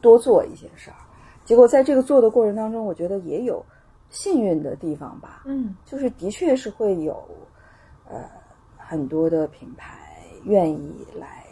[0.00, 0.96] 多做一些事儿。
[1.44, 3.62] 结果在这个做的过程当中，我觉得也有
[4.08, 5.42] 幸运的地方吧。
[5.44, 7.22] 嗯就是的确是会有，
[8.08, 8.24] 呃，
[8.78, 9.98] 很多的品牌
[10.44, 11.44] 愿意来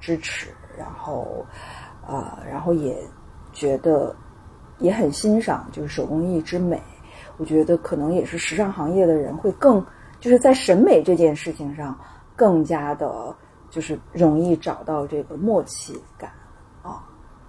[0.00, 1.44] 支持，然后，
[2.02, 2.98] 啊、然后也
[3.52, 4.16] 觉得
[4.78, 6.80] 也很欣赏，就是手工艺之美。
[7.38, 9.84] 我觉得可能也是时尚行业的人会更，
[10.20, 11.98] 就是在审美这件事情上
[12.36, 13.34] 更加的，
[13.70, 16.30] 就是容易找到这个默契感
[16.82, 17.04] 啊，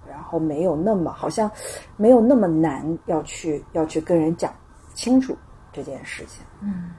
[0.08, 1.50] 然后没有那么好像
[1.96, 4.52] 没有那么难要去要去跟人讲
[4.94, 5.36] 清楚
[5.72, 6.44] 这件事情。
[6.60, 6.90] 嗯，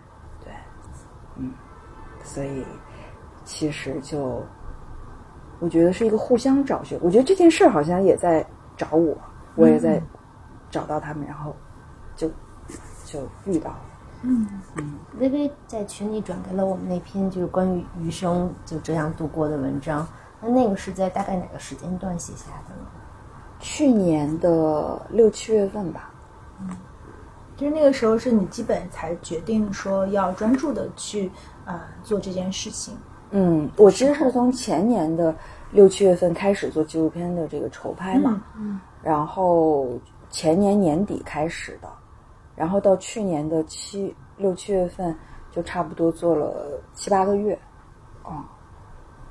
[0.44, 0.52] 对，
[1.38, 1.54] 嗯，
[2.24, 2.66] 所以
[3.46, 4.44] 其实就
[5.60, 7.00] 我觉得是一个互相找寻。
[7.02, 9.16] 我觉得这件事儿好像也在找我，
[9.56, 10.02] 我也在
[10.70, 11.71] 找到他们，然后就
[13.12, 13.82] 就遇到了。
[14.24, 20.08] 嗯嗯微微在群里转给了我们那篇就是关于余生就这样度过的文章，
[20.40, 22.88] 那那个是在大概哪个时间段写下的呢？
[23.60, 26.12] 去年的六七月份吧，
[26.60, 26.70] 嗯
[27.58, 31.28] 就是那个时候是你基本才决定说要专注的去
[31.66, 32.96] 啊、呃做这件事情。
[33.32, 35.36] 嗯，我其实是从前年的
[35.72, 39.88] 六七月份开始做纪录片的这个筹拍嘛，嗯然后
[40.30, 41.88] 前年年底开始的，
[42.62, 45.18] 然后到去年的七六七月份
[45.50, 47.58] 就差不多做了七八个月，
[48.24, 48.44] 哦，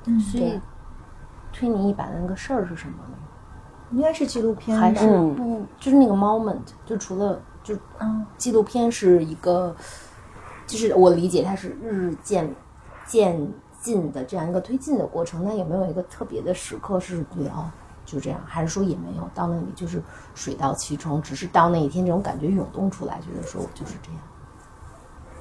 [0.03, 0.59] 嗯，所以
[1.53, 3.17] 推你一把的那个事儿是什么呢？
[3.91, 6.59] 应该是纪录片，还是嗯不就是那个 moment？
[6.85, 9.73] 就除了就嗯纪录片是一个，
[10.67, 12.53] 就是我理解它是日渐
[13.05, 15.41] 渐进的这样一个推进的过程。
[15.41, 17.71] 那有没有一个特别的时刻是觉得哦
[18.11, 20.01] 就这样，还是说也没有到那里就是
[20.35, 24.19] 水到渠成，只是到那一天这种感觉涌动出来，觉得说我就是这样。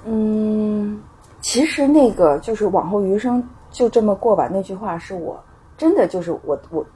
[0.04, 1.02] 嗯，
[1.40, 4.48] 其实那个就是往后余生就这么过吧。
[4.52, 5.42] 那句话是我
[5.76, 6.86] 真的就是我我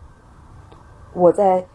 [1.13, 1.67] 我在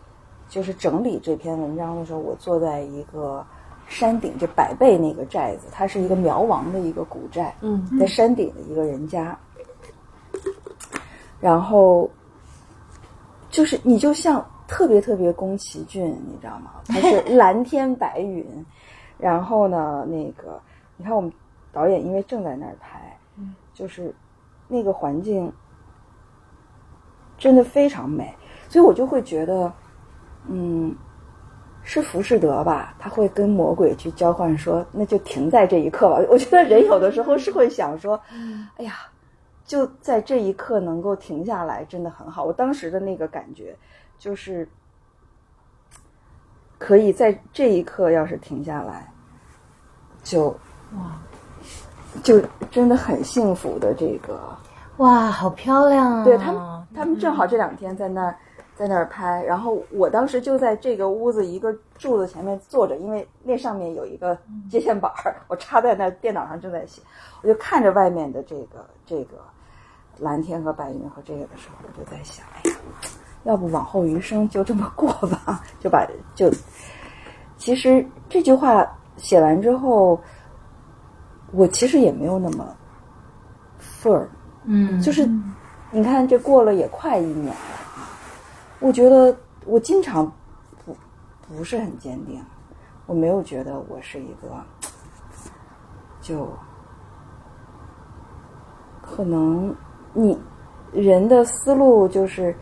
[0.48, 3.46] 就是整理这篇文章的时候，我坐在一个
[3.88, 9.38] 山顶，就百倍那个寨子，它是一个苗王的一个古寨，嗯在山顶的一个人家，
[11.40, 12.10] 然后
[13.50, 16.72] 就是你就像特别特别宫崎骏，你知道吗？
[16.88, 18.46] 它是 蓝天白云，
[19.18, 20.62] 然后呢，那个
[20.98, 21.32] 你看我们
[21.72, 23.18] 导演因为正在那儿拍，
[23.74, 24.14] 就是
[24.68, 25.52] 那个环境
[27.38, 28.34] 真的非常美，
[28.68, 29.72] 所以我就会觉得，
[30.48, 30.96] 嗯。
[31.82, 32.94] 是浮士德吧？
[33.00, 36.20] 他会跟魔鬼去交换说，那就停在这一刻吧。
[36.30, 38.20] 我觉得人有的时候是会想说，
[38.76, 38.94] 哎呀，
[39.70, 42.44] 就在这一刻能够停下来，真的很好。
[42.44, 43.78] 我当时的那个感觉
[44.18, 44.68] 就是，
[46.80, 49.14] 可以在这一刻要是停下来，
[50.24, 50.48] 就
[50.96, 51.22] 哇
[52.24, 52.42] 就
[52.72, 54.40] 真的很幸福的这个。
[54.98, 56.24] 哇，好漂亮啊！
[56.24, 58.36] 对他们，他们正好这两天在那儿
[58.76, 64.36] 在那儿拍，然后我当时就在这个屋子一个柱子前面坐着，因为那上面有一个
[64.68, 67.04] 接线板儿，我插在那电脑上正在写，
[67.44, 69.38] 我就看着外面的这个这个
[70.20, 72.78] 蓝天和白云和这个的时候，我就在想，哎呀，
[73.44, 76.06] 要不往后余生就这么过吧，就把
[76.36, 76.52] 就，
[77.58, 78.86] 其实这句话
[79.18, 80.20] 写完之后，
[81.52, 82.76] 我其实也没有那么
[83.80, 84.28] firm。
[84.64, 85.26] 嗯，就是
[85.92, 87.54] 你看这过了也快一年了
[87.96, 88.12] 啊，
[88.80, 90.32] 我觉得我经常
[90.86, 90.96] 不
[91.48, 92.44] 不是很坚定，
[93.06, 94.64] 我没有觉得我是一个
[96.22, 96.52] 就
[99.02, 99.74] 可能
[100.14, 100.40] 你
[100.92, 102.56] 人的思路就是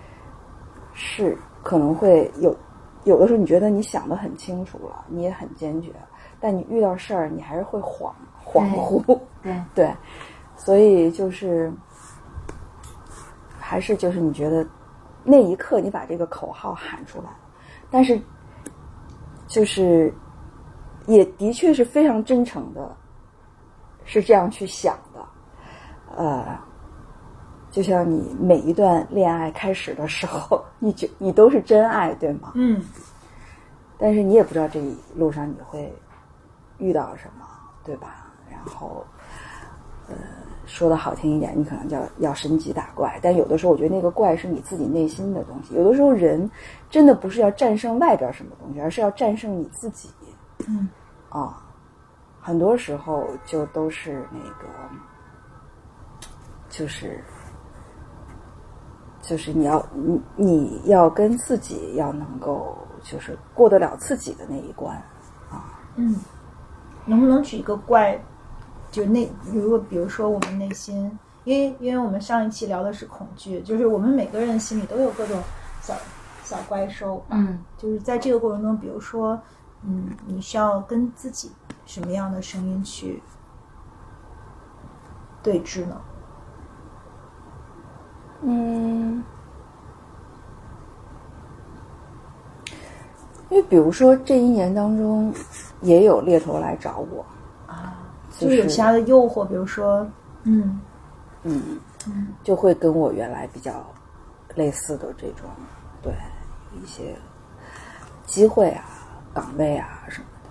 [0.93, 2.55] 是可能会有
[3.03, 5.93] 有的时候你觉得你想的很清楚了，你也很坚决，
[6.39, 8.11] 但你遇到事儿你还是会恍
[8.45, 9.95] 恍惚，对，对，
[10.55, 11.71] 所以就是
[13.59, 14.65] 还是就是你觉得
[15.23, 17.29] 那一刻你把这个口号喊出来，
[17.89, 18.19] 但是
[19.47, 20.13] 就是
[21.05, 22.95] 也的确是非常真诚的
[24.03, 25.25] 是这样去想的，
[26.15, 26.57] 呃，
[27.77, 32.53] 就像你每一段恋爱开始的时候， 你觉你都是真爱，对吗？
[32.55, 32.81] 嗯
[33.99, 35.93] 但是你也不知道这一路上你会
[36.79, 37.45] 遇到什么，
[37.83, 38.25] 对吧？
[38.49, 39.05] 然后，
[40.07, 40.15] 呃，
[40.65, 45.75] 说的好听一点，你可能叫要升级打怪，但有的时候我觉得那个怪是你自己内心的东西。
[45.75, 46.49] 有的时候人
[46.89, 50.09] 真的不是要战胜外边什么东西，而是要战胜你自己。
[50.67, 50.89] 嗯
[51.29, 51.61] 啊，
[52.41, 54.67] 很多时候就都是那个，
[56.69, 57.23] 就是
[59.27, 64.95] 就是你要你你要跟自己要能够就是过得了自己的那一关
[65.51, 65.77] 啊。
[65.97, 66.15] 嗯，
[67.05, 68.17] 能不能举一个怪？
[68.89, 71.11] 就那如果比如说我们内心，
[71.43, 75.37] 因为因为我们上一期聊的是恐惧，就是我们每个人心里都有各种
[75.81, 75.93] 小
[76.45, 77.21] 小怪兽。
[77.29, 79.37] 嗯就是在这个过程中，比如说，
[79.83, 81.51] 嗯，你需要跟自己
[81.85, 83.21] 什么样的声音去
[85.43, 85.99] 对峙呢？
[88.41, 89.23] 嗯，
[93.49, 95.33] 因为比如说这一年当中，
[95.81, 97.25] 也有猎头来找我，
[97.65, 97.97] 啊，
[98.37, 100.05] 就就是有其他的诱惑，比如说，
[100.43, 100.79] 嗯
[101.43, 103.73] 嗯，嗯就会跟我原来比较
[104.55, 105.49] 类似的这种，
[106.01, 106.13] 对
[106.81, 107.15] 一些
[108.25, 108.85] 机会啊、
[109.33, 110.49] 岗位啊什么的。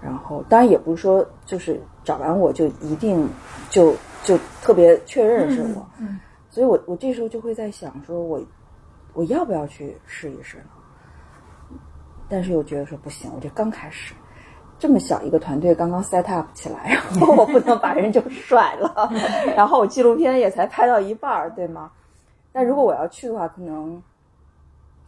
[0.00, 3.28] 然后，当然也不是说就是找完我就一定
[3.70, 3.94] 就
[4.24, 6.18] 就特别确认是我，嗯
[6.52, 8.38] 所以我我这时候就会在想，说我
[9.14, 10.64] 我要不要去试一试呢？
[12.28, 14.14] 但是又觉得说不行，我这刚开始，
[14.78, 19.10] 这么小一个团队刚刚 set up 起来，然后我不能把人就甩了，
[19.56, 21.90] 然后我纪录片也才拍到一半儿，对吗？
[22.52, 24.02] 但如果我要去的话，可能，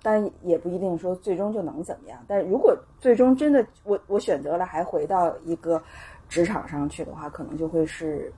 [0.02, 2.18] 但也不一定说最终就能怎么样。
[2.26, 5.82] 但如果最终真的我我选择了还回到一个
[6.26, 8.32] 职场上去的话，可能就会是，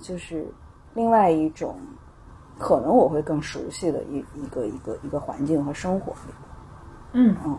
[0.00, 0.46] 就是
[0.94, 1.78] 另外一种，
[2.58, 6.34] 可能我会更熟悉的一一个一个一个环境和生活里。
[7.12, 7.58] 嗯嗯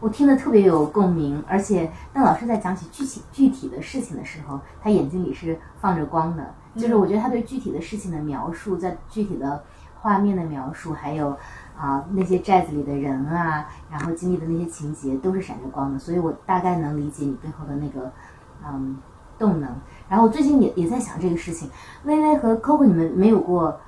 [0.00, 6.54] 我听得特别有共鸣，而且邓老师在讲起具体具体的事情的时候，他眼睛里是放着光的。
[6.74, 9.62] 就是我觉得他对具体的事情的描述，在具体的
[10.00, 11.36] 画面的描述，还有
[11.76, 15.98] 啊、那些寨子里的人啊，然后经历的那些情节，都是闪着光的。
[15.98, 18.10] 所以我大概能理解你背后的那个
[18.66, 18.96] 嗯
[19.38, 19.68] 动能。
[20.08, 21.68] 然后我最近也也在想这个事情，
[22.04, 23.78] 薇薇和 Coco，你们没有过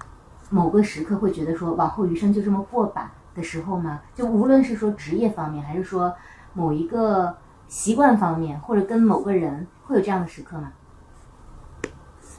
[0.53, 4.03] 某个时刻会觉得说往后余生就这么过吧的时候吗？
[4.15, 6.15] 就无论是说职业方面，还是说
[6.53, 7.35] 某一个
[7.69, 10.73] 习惯方面，或者跟某个人，会有这样的时刻吗？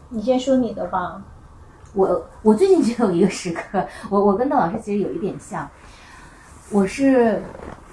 [0.09, 1.23] 你先说你的吧。
[1.95, 5.67] 我我最近就有一个时刻， 我我跟邓老师其实有一点像，
[6.71, 7.41] 我是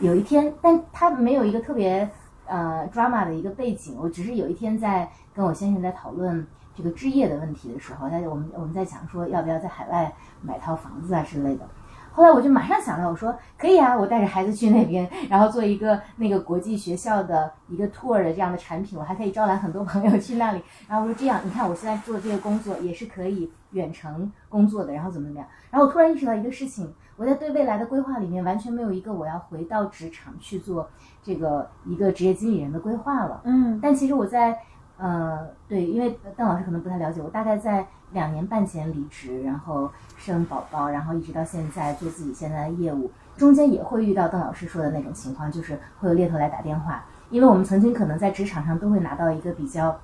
[0.01, 2.11] 有一天，但他没有一个特别
[2.47, 6.47] 呃 drama 的一个背景，我只是有一天在跟我先生在讨论
[6.81, 10.11] 这个置业的问题的时候，他就我们我们在讲说要不要在海外
[10.41, 11.67] 买套房子啊之类的。
[12.13, 20.61] 后来我就马上想到，我说可以啊，我带着孩子去那边，然后做一个那个国际学校的一个 tour 的这样的产品，我还可以招揽很多 朋友去那里。
[20.89, 25.49] 然后我说这样，你看我现在做这个工作也是可以远程工作的，然后怎么怎么样。
[25.71, 30.91] 然后我突然意识到一个事情，我在对未来的规划里面完全没有一个我要回到职场去做
[31.23, 33.41] 这个一个职业经理人的规划了。
[33.45, 34.59] 嗯但其实我在
[35.01, 49.99] 呃，对，因为邓老师可能不太了解，我大概在两年半前离职，然后生宝宝，然后一直到现在做自己现在的业务，中间也会遇到邓老师说的那种情况，就是会有猎头来打电话，因为我们曾经可能在职场上都会拿到一个比较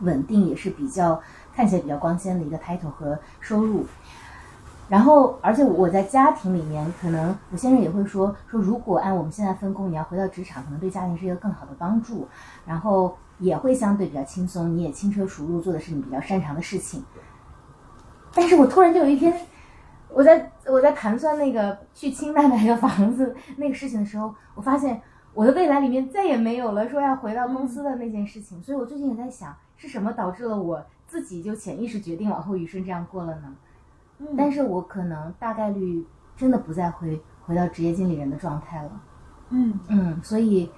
[0.00, 1.20] 稳定，也是比较
[1.54, 3.84] 看起来比较光鲜的一个 title 和收入。
[4.88, 12.28] 然后，而且我在家庭里面，可能我先生也会说说，如果按我们现在分工，你要回到职场，可能对家庭是一个更好的帮助，
[12.66, 17.04] 然后也会相对比较轻松，你也轻车熟路，做的是你比较擅长的事情。
[18.34, 19.34] 但是我突然就有一天，
[20.08, 25.02] 我在我在盘算那个去清迈买个房子 那个事情的时候，我发现
[25.34, 33.54] 我的未来里面再也没有了说要回到公司的那件事情，所以我最近也在想，是什么导致了我自己就潜意识决定往后余生这样过了呢？
[34.36, 38.90] 但是我可能大概率真的不再回回到职业经理人的状态了。
[39.50, 40.70] 嗯嗯，所以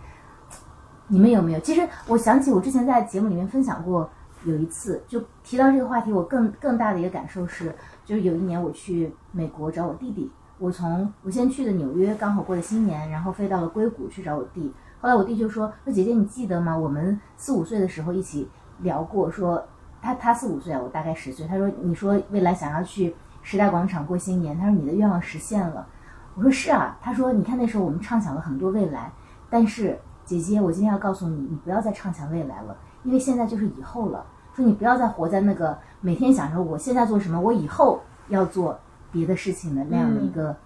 [1.09, 1.61] 你们有没有？
[1.61, 4.09] 其实我想起我之前在节目里面分享过，
[4.45, 7.75] 有一次就提到这个话题，我更更大的一个感受是，
[8.05, 14.73] 就是有一年我去美国找我弟弟，我从我先去的纽约，刚好过了新年，然后飞到了硅谷去找我弟。
[15.01, 16.77] 后来我弟就说：“说姐姐你记得吗？
[16.77, 18.49] 我们四五岁的时候一起
[18.79, 19.63] 聊过，说
[20.01, 21.47] 他他四五岁啊，我大概十岁。
[21.47, 25.87] 他说你说未来想要去时代广场过新年，他说你的愿望实现了。
[26.35, 29.13] 我说是啊，他说你看那时候我们畅想了很多未来，
[29.51, 34.25] 但是姐姐，我今天要告诉你，你不要再畅想未来了，因为现在就是以后了。
[34.55, 38.79] 说你不要再活在那个每天想着我现在做什么，我以后要做
[39.11, 40.57] 别的事情的那样的一个、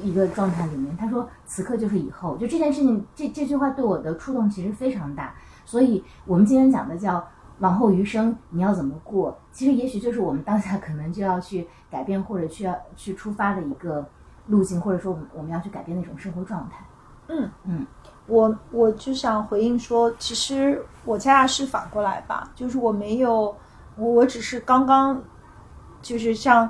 [0.00, 0.96] 一个状态里面。
[0.96, 5.34] 他说此刻就是以后，就这件事情，这这句话对我的触动其实非常大。
[5.64, 7.26] 所以我们今天讲的叫
[7.58, 14.06] 往后余生你要怎么过，其实也许就是我们当下可能就要去改变或者去要去出发的一个
[14.46, 16.84] 路径，或者说我们我们要去改变那种生活状态。
[17.28, 17.86] 嗯嗯，
[18.26, 23.54] 我我就想回应说，其实我恰恰是反过来吧，就是我没有，
[23.96, 25.22] 我我只是刚刚，
[26.02, 26.68] 就是像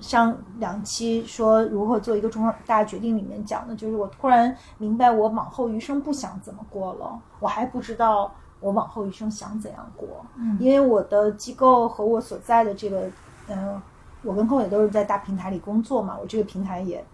[0.00, 13.10] 像两期说如何做一个重大决定里面讲的，就是我突然明白我往后余生不想怎么过了，我还不知道我往后余生想怎样过，嗯因为我的机构和我所在的这个，
[13.48, 13.80] 嗯、
[14.22, 17.04] 我跟寇也都是在大平台里工作嘛，我这个平台也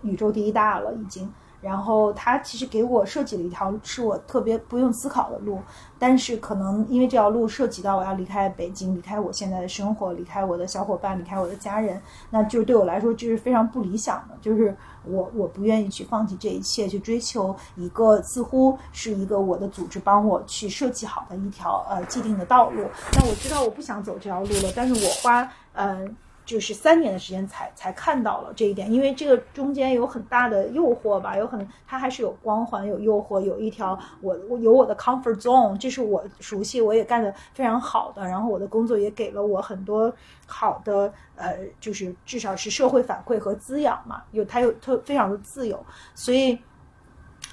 [0.00, 1.30] 宇宙第一大了已经。
[1.60, 5.60] 然后他其实给我设计了一条是我特别不用思考的路，
[5.98, 12.00] 但是可能因为这条路涉及到我要离开北京，离开我现在的生活，离开我的小伙伴，离开我的家人，
[12.30, 14.36] 那就对我来说这是非常不理想的。
[14.40, 22.84] 就是我我不愿意去放弃这一切，去追求一个似乎是一个我的组织帮我去设计好的一条呃既定的道路。
[23.14, 26.08] 那我知道我不想走这条路了，但是我花呃。
[26.48, 40.10] 就是三年的时间才才看到了这一点，因为这个中间有很大的诱惑吧，有很它还是有光环、有诱惑，有一条我我有我的 comfort zone，这是我熟悉，我也干得非常好的，然后我的工作也给了我很多
[40.46, 45.84] 好的呃，就是至少是社会反馈和滋养嘛，有它有特非常的自由，
[46.14, 46.58] 所以。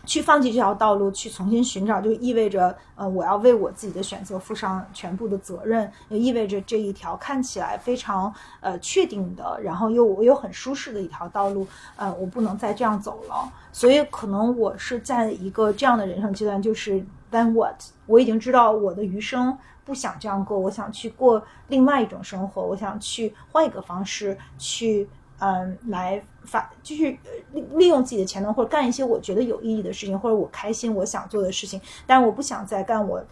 [0.06, 13.52] 去放弃这条道路，去重新寻找，就意味着，呃，我要为我自己的选择负上全部的责任，也意味着这一条看起来非常呃确定的，然后又我又很舒适的一条道路，呃，我不能再这样走了。
[13.72, 17.76] 所以可能我是在一个这样的人生阶段，就是 then what？
[18.06, 25.10] 我已经知道我的余生不想这样过，我想去过另外一种生活，我想去换一个方式去。
[25.40, 27.04] 嗯，来发就是
[27.52, 31.80] 利利用自己的潜能，或者干一些我觉得有意义的事情，或者我开心我想做的事情。
[32.08, 33.24] 但我不想再干我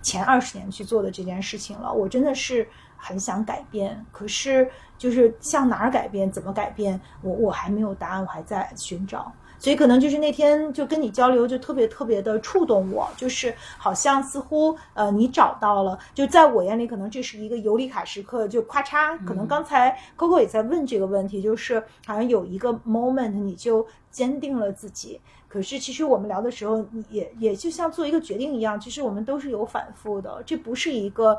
[0.00, 1.92] 前二十年去做的这件事情了。
[1.92, 9.30] 我真的是很想改变，可是就是向哪儿改变，怎么改变，我我还没有答案，我还在寻找。
[9.60, 25.20] 所以可能就是那天就跟你交流，就特别特别的触动我，就是好像似乎呃你找到了，就在我眼里可能这是一个尤里卡时刻，就咔嚓，可能刚才 Coco 也在问这个问题，就是好像有一个 moment 你就坚定了自己。
[25.46, 31.36] 可是其实我们聊的时候，也也就像做一个决定一样，其实我们都是有反复的，这不是一个。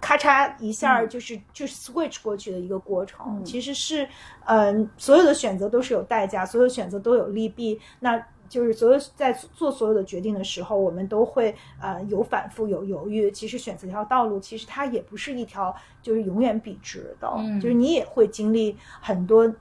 [0.00, 4.08] 咔嚓一下就是、就是 switch 过去的一个过程，嗯其实是，
[4.46, 7.78] 嗯、所有的选择都是有代价，所有选择都有利弊。
[8.00, 13.30] 那就是所有在做所有的决定的时候，我们都会呃有反复有犹豫。
[13.30, 19.52] 其实选择一条道路，其实它也不是一条就是永远笔直的，嗯就是你也会经历很多。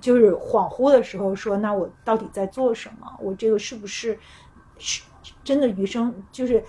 [0.00, 3.06] 就是恍惚的时候说，那我到底在做什么？
[3.20, 4.18] 我这个是不是
[4.76, 5.02] 是
[5.44, 6.12] 真的余生？
[6.32, 6.62] 就是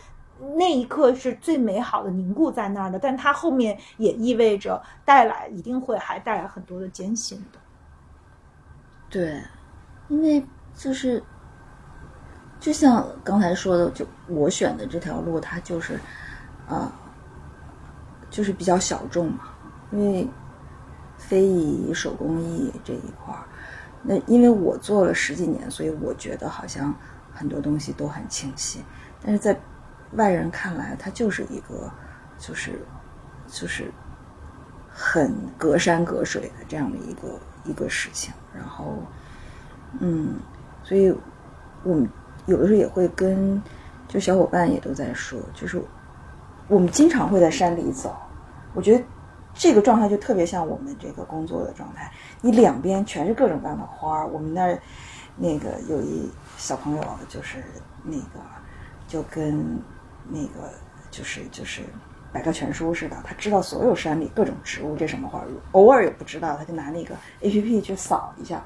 [0.58, 7.60] 那一刻是最美好的凝固在那儿的，但它后面也意味着带来一定会还带来很多的艰辛的。
[9.10, 9.42] 对，
[10.10, 11.24] 因为就是
[12.60, 16.00] 就像刚才说的，就我选的这条路，它就是
[16.68, 16.92] 啊、
[18.30, 19.50] 就是比较小众嘛，
[19.92, 20.28] 因为
[21.18, 23.46] 非遗手工艺这一块儿，
[24.04, 26.94] 那因为我做了十几年，所以我觉得好像
[27.34, 28.84] 很多东西都很清晰，
[29.24, 29.58] 但是在
[30.16, 31.92] 外人看来，它就是一个
[32.38, 32.80] 就是
[33.48, 33.92] 就是
[34.90, 38.98] 很隔山隔水的这样的一个一个事情，然后
[40.00, 40.36] 嗯，
[40.84, 41.14] 所以
[41.84, 42.10] 我们
[42.46, 43.62] 有的时候也会跟
[44.08, 45.82] 就小伙伴也都在说，就是
[46.68, 48.16] 我们经常会在山里走，
[48.74, 49.04] 我觉得
[49.54, 52.12] 这个状态就特别像我们这个工作的状态，
[52.42, 54.28] 你两边全是各种各样的花儿。
[54.28, 54.78] 我们那儿
[55.38, 57.64] 那个有一小朋友，就是
[58.04, 58.40] 那个
[59.08, 59.80] 就跟
[60.30, 60.72] 那个
[61.12, 61.82] 就是就是
[62.32, 68.62] 百科全书似的，他知道所有山里各种植物这什么花，偶尔有不知道，他就拿那个 A P P 去扫一下，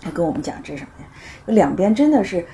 [0.00, 1.10] 他跟我们讲这什么呀？
[1.46, 2.46] 两边真的是，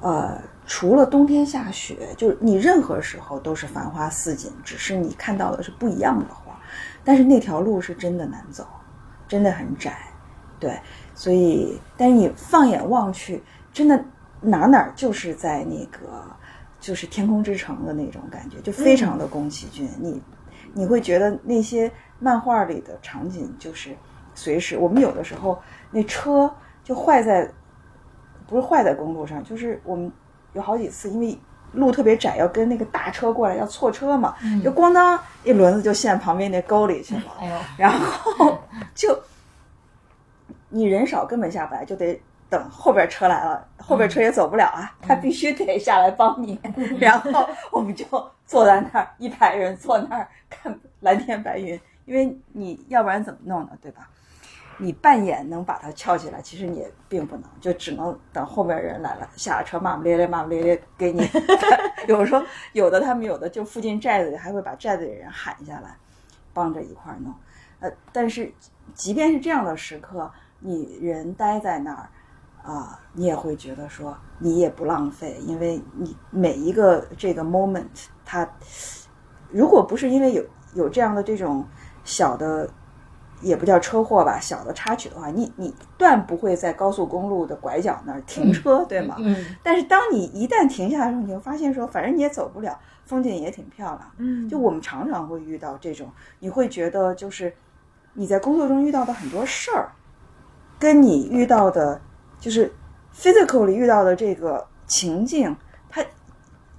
[0.00, 6.56] 呃，除了冬天下雪，就是你任何时候都是繁花似锦，只是你看到的是不一样的花。
[7.02, 8.64] 但是那条路是真的难走，
[9.26, 9.96] 真的很窄，
[10.60, 10.78] 对，
[11.14, 14.04] 所以，但是你放眼望去，真的
[14.40, 16.22] 哪哪就是在那个
[16.80, 19.88] 就是天空之城的那种感觉，就非常的宫崎骏。
[20.00, 20.20] 你
[20.72, 23.94] 你会觉得那些漫画里的场景就是
[24.34, 25.60] 随时，我们有的时候
[25.90, 26.52] 那车
[26.82, 27.48] 就坏在，
[28.46, 30.10] 不是坏在公路上，就是我们
[30.54, 31.38] 有好几次因为
[31.72, 37.22] 路特别窄，要跟那个大车过来要错车嘛，就咣当一轮子就陷旁边那沟里去了，
[37.76, 38.58] 然后
[38.94, 39.16] 就
[40.68, 42.20] 你人少根本下不来，就得
[42.50, 46.60] 等后边车来了，后边车也走不了啊，他必须得下来帮你，
[47.00, 48.04] 然后我们就
[48.44, 54.10] 坐在那儿，一排人坐那儿看蓝天白云，因为你要不然怎么弄呢，对吧？
[54.82, 61.28] 你半眼能把它翘起来，其实你也并不能，就只能等后边人来了，下了车骂骂咧咧，骂骂咧咧给你。
[62.08, 62.42] 有时候
[62.72, 65.94] 有的他们有的就附近寨子里还会把寨子里人喊下来，
[66.52, 67.32] 帮着一块儿弄。
[67.80, 68.52] 呃，但是
[68.94, 72.08] 即便是这样的时刻，你人待在那儿
[72.62, 77.84] 啊、你也会觉得说你也不浪费，因为你每一个这个 moment，
[78.24, 78.48] 它
[79.50, 80.44] 如果不是因为有
[80.74, 81.64] 有这样的这种
[82.04, 82.68] 小的。
[83.42, 89.16] 也不叫车祸吧，小的插曲的话，你你断不会在高速公路的拐角那儿停车，对吗？
[89.18, 94.00] 嗯但是当你一旦停下来的时候，你会发现说，反正你也走不了，风景也挺漂亮。
[94.18, 97.50] 嗯就我们常常会遇到这种，你会觉得就是
[98.12, 99.88] 你在工作中遇到的很多事儿，
[100.78, 101.98] 跟你遇到的，
[102.40, 102.72] 就是
[103.14, 105.54] physical 里遇到的这个情境，
[105.88, 106.04] 它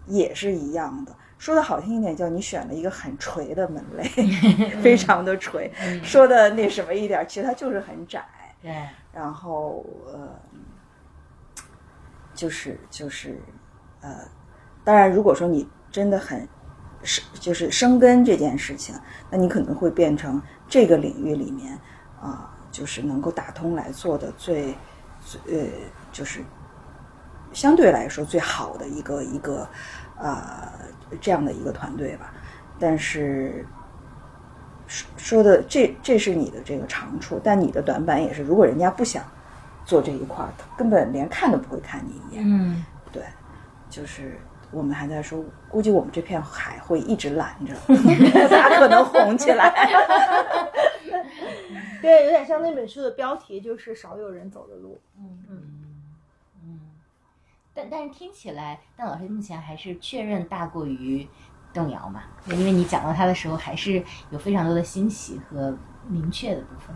[0.07, 1.15] 也是一样的。
[1.37, 4.03] 说的好听一点，叫你选了一个很垂的门类，
[4.81, 5.71] 非常的垂；
[6.03, 8.23] 说的那什么一点，其实它就是很窄。
[8.61, 8.71] 对，
[9.11, 9.83] 然后
[10.13, 10.29] 呃，
[12.35, 13.41] 就是就是
[14.01, 14.19] 呃，
[14.83, 16.47] 当然，如果说你真的很
[17.01, 18.93] 是就是生根这件事情，
[19.31, 21.75] 那你可能会变成这个领域里面
[22.21, 24.75] 啊、就是能够打通来做的最最
[25.47, 25.57] 呃，
[26.11, 26.41] 就是
[27.53, 29.67] 相对来说最好的一个一个
[30.17, 30.71] 啊、
[31.19, 32.33] 这样的一个团队吧。
[32.79, 33.65] 但是
[34.87, 39.23] 说说的这这是你的这个长处，但你的短板也是，如果人家不想
[39.85, 42.43] 做这一块儿，他根本连看都不会看你一眼。
[42.45, 43.23] 嗯对，
[43.89, 44.39] 就是
[44.71, 47.73] 我们还在说，估计我们这片海会一直拦着，
[48.47, 49.89] 咋可能红起来？
[52.01, 54.99] 对，有点像那本书的标题，就是少有人走的路。
[55.17, 55.57] 嗯嗯
[56.63, 56.79] 嗯
[57.73, 61.27] 但但是听起来，但老师目前还是确认大过于
[61.73, 62.23] 动摇嘛？
[62.47, 66.95] 因为你讲到他的时候，还是有非常多的欣喜和明确的部分。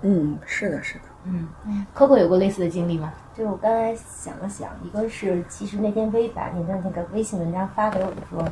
[0.00, 1.04] 嗯，是的，是的。
[1.24, 1.46] 嗯
[1.94, 3.12] ，Coco 有过类似的经历吗？
[3.34, 8.42] 就是我刚才想了想，一个是其实那天微把你的那个微信文章发给我的时候，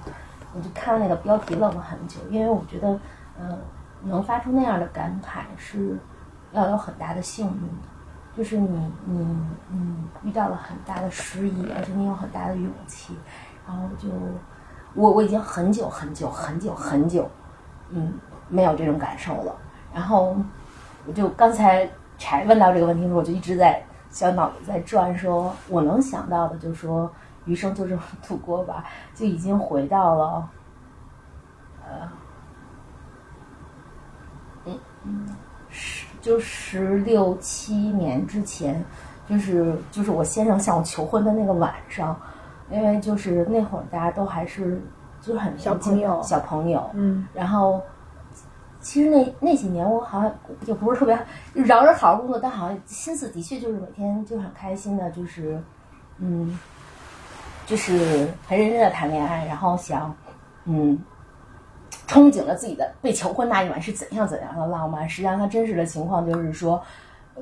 [0.55, 3.01] 我就看那个标题愣了很久，因为我觉得，
[3.39, 3.59] 呃，
[4.05, 5.99] 能发出那样的感慨是
[6.53, 7.89] 要有很大的幸运的，
[8.37, 9.39] 就是你你
[9.69, 13.17] 你遇到了很大的失意，而且你有很大的勇气，
[13.67, 14.09] 然后就
[14.95, 17.29] 我我已经很久很久很久很久，
[17.91, 18.13] 嗯，
[18.49, 19.57] 没有这种感受了，
[19.93, 20.37] 然后
[21.07, 21.89] 我就刚才
[22.19, 27.11] 柴问到这个问题的时候，我就一直在小脑子在转说，我能想到的就是说，
[27.45, 28.85] 余生就这么度过吧，
[29.15, 30.49] 就已经回到了，
[31.85, 32.09] 呃，
[35.71, 38.83] 十就十六七年之前，
[39.29, 42.19] 就是就是我先生向我求婚的那个晚上，
[42.71, 44.81] 因为就是那会儿大家都还是
[45.21, 47.83] 就是很小年轻朋友小朋友，嗯，然后
[48.81, 50.33] 其实那那几年我好像
[50.67, 51.19] 也不是特别
[51.53, 55.61] 嚷着好好工作，但好像心思的确就是每天就很开心的，就是
[56.19, 56.59] 嗯，
[57.67, 60.15] 就是很认真的谈恋爱，然后想
[60.65, 60.99] 嗯。
[62.07, 66.83] 憧憬着自己的被求婚那一晚是怎样怎样的浪漫，实际上他真实的情况就是说，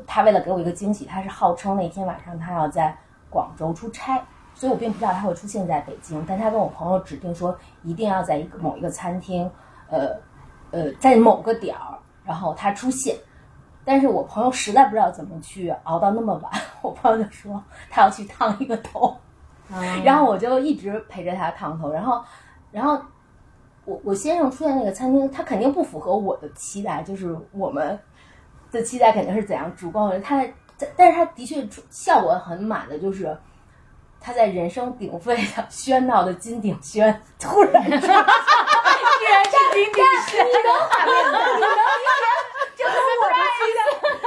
[0.07, 2.97] 他为了给我一个惊喜，他是号称那天晚上他要在
[3.29, 4.23] 广州出差，
[4.55, 9.51] 所以我并不知道他会出现在北京，但他跟我朋友指定说一定要在一个某一个餐厅，
[9.89, 10.17] 呃
[10.71, 13.17] 呃，在某个点儿，然后他出现。
[13.85, 16.53] 但是我朋友实在不知道怎么去熬到那么晚，
[16.83, 17.61] 我朋友就说
[17.91, 19.17] 他要去烫一个头，
[20.05, 22.23] 然后我就一直陪着他烫头，然后，
[22.71, 22.97] 然后
[23.85, 27.99] 我我先生出现那个餐厅，他肯定不符合我的期待，就是我们
[28.71, 30.41] 的期待肯定是怎样烛光他
[30.77, 33.37] 在，但是他的确出效果很满的，就是
[34.21, 38.17] 他在人声鼎沸的 喧闹的金鼎轩突然间， 居然
[39.45, 41.39] 是金鼎轩，你能画面吗？
[41.45, 42.25] 你能理解？
[42.77, 43.81] 这和我的期待，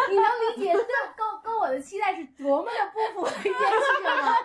[0.09, 0.73] 你能理解？
[0.73, 0.79] 这
[1.15, 3.57] 跟跟我的期待是多么的不符合一件事
[4.03, 4.35] 情吗？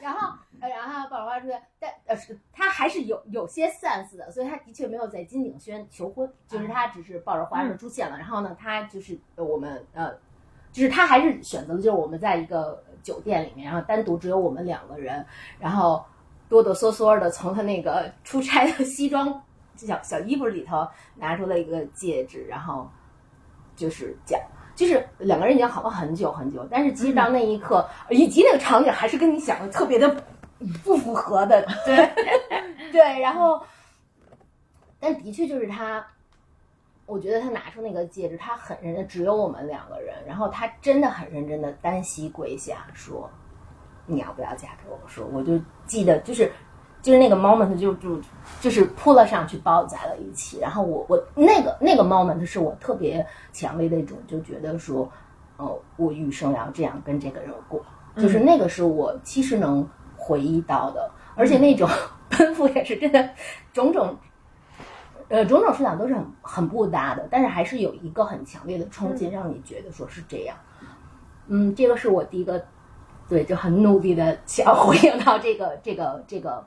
[0.00, 0.38] 然后。
[0.62, 8.16] 呃，然后抱着花出现，但呃是他还是有有些 sense 的，所以他的确没有在金景轩求婚，就是他只是抱着花束出现了。
[8.16, 10.12] 然后呢，他就是呃我们呃，
[10.70, 15.26] 就是他还是选择了就是我们在一个酒店里面，然后单独只有我们两个人，
[15.58, 16.04] 然后
[16.48, 19.42] 哆哆嗦嗦的从他那个 出差的西装
[19.74, 20.86] 小小衣服里头
[21.16, 22.88] 拿出了一个戒指，然后
[23.74, 24.40] 就是讲。
[24.74, 30.24] 就是两个人已经好了很久很久，但是其实到那一刻，以及那个场景还是跟你想的特别的
[30.84, 32.10] 不符合的，对
[32.92, 33.62] 对，然后，
[35.00, 36.04] 但的确就是他，
[37.06, 43.30] 我觉得他拿出那个戒指，他很认真，只有我们两个人，然后他真的很认真的单膝跪下说
[44.06, 46.52] ：“你要不要嫁给我？”说我就记得就是
[47.00, 48.20] 就是那个 moment 就就
[48.60, 55.10] 就是扑了上去抱在了一起，然后我我那个那个 moment 是我特别强烈的一种就觉得说，
[55.56, 57.84] 哦，我余生要这样跟这个人过，
[58.16, 59.88] 就是那个是我其实能
[60.22, 61.88] 回忆到的，而且那种
[62.30, 63.30] 奔赴也是真的
[63.72, 64.16] 种种。
[65.28, 70.54] 呃，种种思想都是很很不搭的，但是还是有一个很强烈的冲击，让你觉得说是这样。
[71.46, 72.62] 嗯，这个是我第一个，
[73.30, 76.62] 对，就很努力的想回应到这个这个这个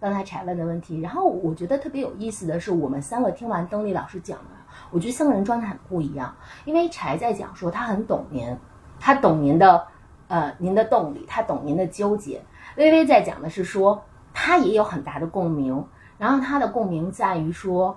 [0.00, 1.00] 刚才柴问的问题。
[1.00, 4.50] 然后我觉得特别有意思的是，我们三个听完邓丽老师讲的，
[4.90, 6.34] 我觉得三个人状态很不一样。
[6.64, 8.56] 因为柴在讲说他很懂您，
[8.98, 9.86] 他懂您的
[10.26, 12.42] 呃您的动力，他懂您的纠结。
[12.76, 15.84] 微微在讲的是说他也有很大的共鸣。
[16.18, 17.96] 然后他的共鸣在于说，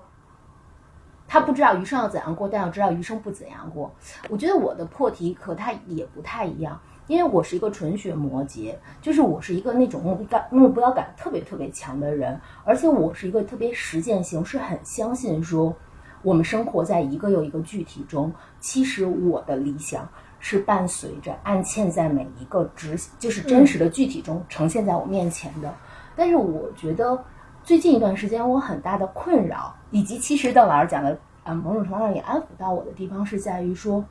[1.28, 3.94] 他不知道余生要怎样过，但要知道余生不怎样过。
[4.30, 15.76] 我觉得我的破题和他也不太一样，因为我是一个纯血摩羯，就是我是一个那种目标、目标感特别特别强的人，而且我是一个特别实践性，是很相信说，
[16.22, 18.32] 我们生活在一个又一个具体中。
[18.62, 20.08] 其实我的理想
[20.44, 25.74] 是伴随着、暗嵌在每一个执，就是真实的具体中呈现在我面前的。
[26.16, 27.24] 但是我觉得。
[27.66, 34.04] 最近一段时间，我很大的困扰，以及其实邓老师讲的，呃，某种程度上也安抚到我的地方，是在于说，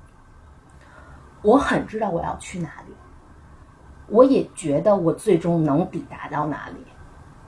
[1.43, 2.95] 我很知道我要去哪里，
[4.07, 6.76] 我也觉得我最终能抵达到哪里，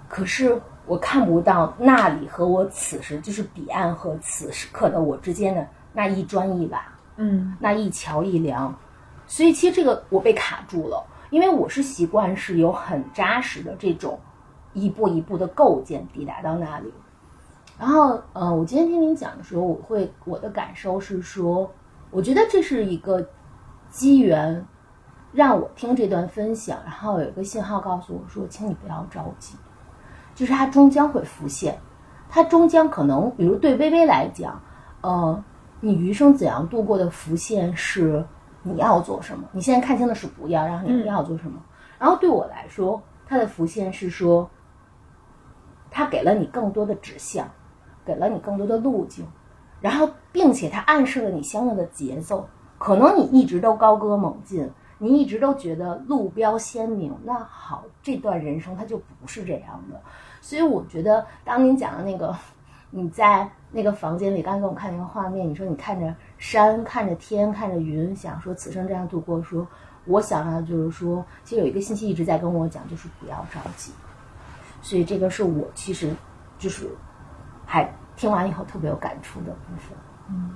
[0.06, 6.84] 可是我看不到那里和我此时就是彼岸和此时刻的我之间的那一砖一瓦，
[7.16, 8.74] 嗯，那一桥一梁，
[9.26, 14.18] 所以其实这个我被卡住了，因为我是习惯是有很扎实的这种。
[14.76, 16.92] 一步一步的构建，抵达到那里。
[17.78, 21.70] 然后，呃，我今天听您讲的时候，我会我的感受是说，
[22.10, 23.24] 我觉得这是一个
[23.88, 24.66] 机缘，
[25.30, 29.54] 让我听这段分享，然后有一个信号告诉我说，请你不要着急，
[30.34, 31.78] 就是它终将会浮现，
[32.28, 34.60] 它终将可能，比如对微微来讲，
[35.02, 35.44] 呃，
[35.84, 38.24] 你余生怎样度过的浮现是
[38.62, 41.62] 你要做什么，你现在看清的是不要，然后你要做什么。
[41.98, 44.48] 然后对我来说，它的浮现是说。
[45.96, 47.48] 它给了你更多的指向，
[48.04, 49.24] 给了你更多的路径，
[49.80, 52.48] 然后，并且它暗示了你相应的节奏。
[52.78, 54.68] 可能你一直都高歌猛进，
[54.98, 57.16] 你一直都觉得路标鲜明。
[57.22, 60.00] 那好，这段人生它就不是这样的。
[60.40, 62.34] 所以我觉得，当您讲的那个，
[62.90, 69.42] 你在那个房间里，刚给我看那个画面，你说你看着山，看着天，看着云，想说此生这样度过。
[69.42, 69.66] 说
[70.04, 73.90] 我想要就是说，其实有一个信息一直在跟我讲，就是不要着急。
[74.80, 76.14] 所以这个是我其实
[76.56, 76.88] 就是
[77.66, 79.98] 还听完以后特别有感触的部分。
[80.28, 80.50] 嗯，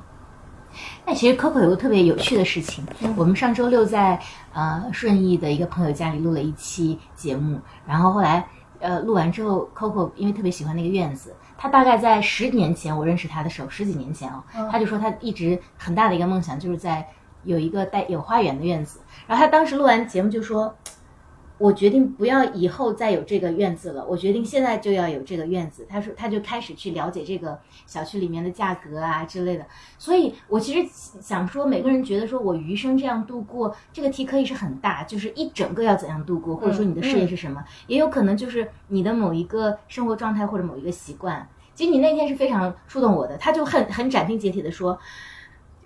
[1.05, 4.21] 那其实 Coco 有个特别有趣的事情，我们上周六在
[4.53, 8.47] 呃顺义的一个朋友家里录了一期节目，然后后来
[8.79, 14.43] 呃录完之后，Coco 因为特别喜欢那个院子，他大概在十年前我认识他的时候，十几年前哦，
[14.73, 17.07] 他就说他一直很大的一个梦想就是在
[17.45, 20.75] 有一个带有花园的院子，然后他当时录完节目就说。
[21.59, 24.07] 我决定不要以后再有这个院子了。
[24.07, 25.85] 我决定现在就要有这个院子。
[25.89, 29.67] 他说，他就开始去了解这个小区里面的价格啊之类的。
[29.99, 30.89] 所以，我其实
[31.21, 41.49] 想说，每个人觉得说我余生这样度过，这个题可以是很大，就是一整个要怎样度过，或者说你的事业是什么，也有可能就是你的某一个生活状态或者某一个习惯。
[41.75, 44.99] 其实你那天是非常触动我的，他就很很斩钉截铁的说。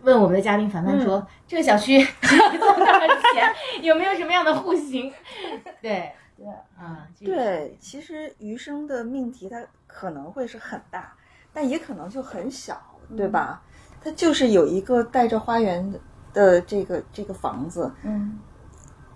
[0.03, 2.98] 问我们的嘉宾凡凡说：“这个小区多少
[3.34, 3.53] 钱？
[3.82, 5.12] 有没有什么样的户型？”
[5.80, 6.46] 对对
[6.76, 11.12] 啊，对，其实余生的命题它可能会是很大，
[11.53, 12.80] 但也可能就很小，
[13.16, 13.62] 对吧？
[14.03, 15.94] 它就是有一个带着花园
[16.32, 18.38] 的这个这个房子，嗯，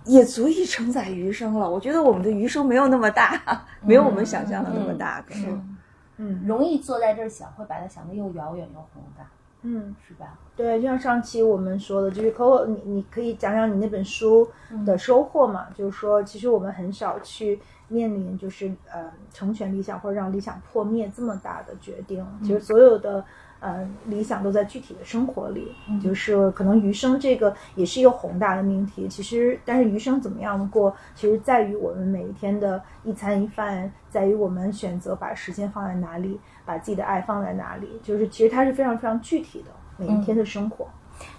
[0.05, 1.69] 也足以承载余生了。
[1.69, 5.77] 我觉得我们的余生没有那么大，没有我们想象的那么大，可能，
[6.15, 9.29] 嗯，容易坐在这儿想，会把它想的又遥远又宏大。
[9.69, 10.39] 嗯，是吧？
[10.55, 14.47] 对，就像上期我们说的，就是 Coco，你你可以讲讲你那本书
[14.85, 15.67] 的收获嘛？
[15.75, 17.59] 就是说，其实我们很少去
[17.89, 22.25] 面临，就是呃，成全理想或者让理想破灭这么大的决定。
[22.41, 23.23] 其实所有的
[23.59, 29.07] 呃理想都在具体的生活里，就是可能余生这个也是一个宏大的命题。
[29.07, 36.39] 其实，但是余生怎么样过，其实在于我们每一天的一餐一饭，在于我们选择把时间放在哪里。
[36.67, 40.85] 把自己的爱放在哪里，就是其实它是非常非常具体的每一天的生活。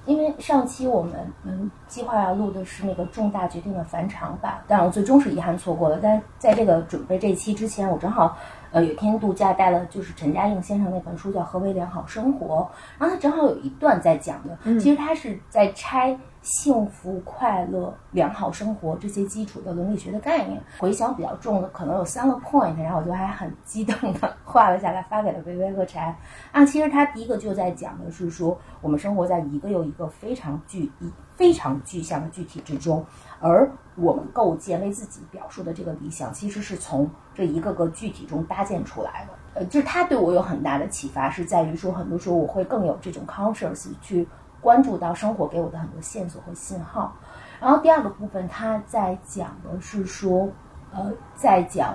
[0.04, 1.14] 因为上期我们
[1.44, 6.00] 嗯计划要录的是那个重大决定的返场版，但我最终是遗憾错过了。
[6.02, 8.36] 但在这个准备这期之前，我正好
[8.72, 12.56] 呃有一天度假带了就是陈嘉映先生那本书叫《何为良好生活》，
[12.98, 20.60] 然后他正好有一段在讲的，其实他是在拆幸福、快乐、良好生活这些基础的伦理学的概念。
[20.78, 26.16] 回想比较重的可能有三个 point，然后我就还很激动的 画了下来，发给了薇薇和柴。
[26.52, 33.04] 啊，其实他第一个就在讲的是说，我们生活在一个又一个非常具一非常具象的具体之中，
[33.40, 39.60] 而我们构建为自己表述的这个理想，其实是从这一个个具体中搭建出来的。
[39.60, 44.26] 呃，就是他对我有很大的启发，是在于说，很多时候我会更有这种 conscious 去
[44.60, 47.14] 关注到生活给我的很多线索和信号。
[47.60, 50.48] 然后第二个部分，他在讲的是说，
[50.92, 51.94] 呃，在讲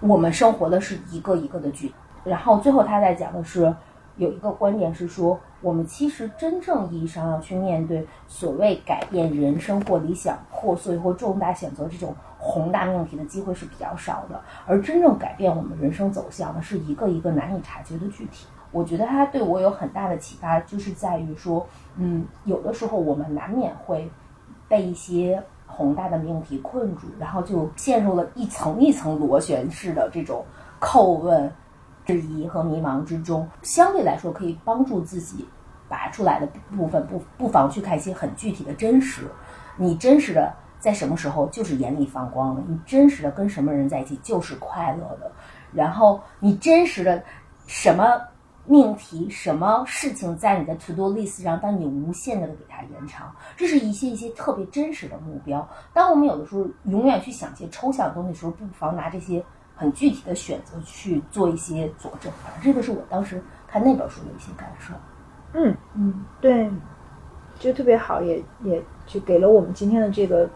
[0.00, 1.94] 我们生活的是一个一个的具体。
[2.24, 3.74] 然后最后他在讲的是，
[4.16, 18.46] 有一个观点是说，我们其实真正意义上要去面对所谓改变人生或理想破碎或重大选择这种宏大命题的机会是比较少的，而真正改变我们人生走向的是一个一个难以察觉的具体。
[18.72, 24.10] 我觉得他对我有很大的启发，就是在于说，嗯，有的时候我们难免会
[24.68, 30.44] 被一些宏大的命题困住，然后就陷入了一层一层螺旋式的这种
[30.80, 31.52] 叩问。
[32.04, 35.44] 质疑和迷茫之中，相对来说可以帮助自己
[35.88, 36.46] 拔出来的
[36.76, 39.22] 部分，不不妨去看一些很具体的真实。
[39.76, 42.62] 你真实的在什么时候就是眼里放光的？
[42.68, 45.32] 你真实的跟什么人在一起就是快乐的？
[45.72, 47.20] 然后你真实的
[47.66, 48.04] 什么
[48.66, 55.66] 命题、什么事情在你的 to do list 上，当你无限的给它延长，这是一些一些特别真实的目标。
[55.92, 59.44] 当我们有的时候永远去想一些抽象的东西的时候，不妨拿这些。
[59.78, 64.94] 很具体的选择去做一些佐证，这个是我当时看那本书的一些感受。
[65.52, 66.70] 嗯嗯，对，
[67.58, 70.48] 就特别好，也也就给了我们今天的这个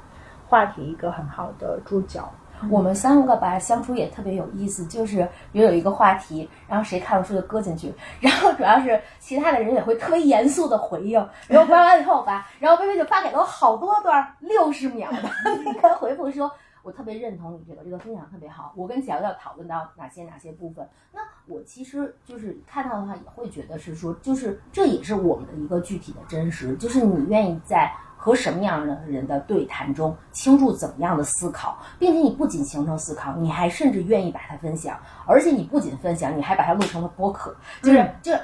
[0.48, 2.32] 话题一个很好的注脚。
[2.68, 15.18] 我们三个吧相处也特别有意思，就是比如有一个话题，然后谁看了书就搁进去，然后主要是其他的人也会特别严肃的回应，然后发完以后吧，然后微微就发给了我好多段六十秒的
[15.64, 16.50] 一个回复说。
[16.82, 18.72] 我特别认同你这个，这个分享特别好。
[18.74, 27.92] 我跟乔乔讨论到哪些哪些部分，那我其实就是看到的话，也会觉得是说，就是这也是我们的一个具体的真实，就是你愿意在
[28.22, 34.94] 和什么样的人的对谈中倾注怎么样的思考，并且你不仅形成思考，你还甚至愿意把它分享，
[35.26, 38.38] 而且你不仅分享，你还把它录成了播客，就是这，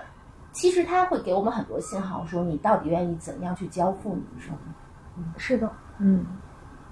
[0.52, 4.60] 其实它会给我们很多信号，说你到底愿意怎样去交付你的生活。
[5.18, 6.24] 嗯，是的，嗯。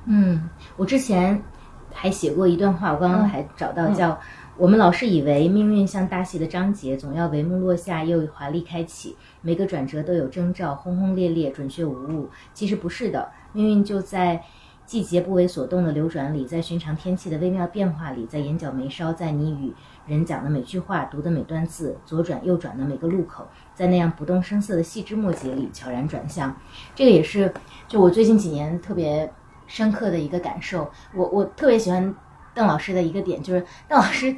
[0.07, 1.43] 嗯，我之前
[1.91, 4.11] 还写过一段话，我刚刚还找到，叫
[4.57, 12.31] “我们老是以为命运像大戏的章节，总要帷幕落下又华丽开启，每个转折都有征兆，轰轰烈烈，准确无误。
[12.53, 14.45] 其实不是的，命运就在
[14.87, 19.75] 季节不为所动的流转里，在寻常天气的微妙变化里，在眼角眉梢，在你与
[20.07, 26.57] 人讲的每句话、读的每段字、左转右转的每个路口，在那样不动声色的细枝末节里悄然转向。
[26.95, 27.53] 这个也是，
[27.89, 29.33] 就我最近几年特别。
[29.67, 32.15] 深刻的一个感受，我我特别喜欢
[32.55, 34.35] 邓老师的一个点，就是邓老师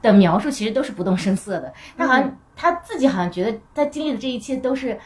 [0.00, 1.72] 的描述其实都是不动声色的。
[1.96, 4.98] 他好像他自己好像觉得他经历的这一切都是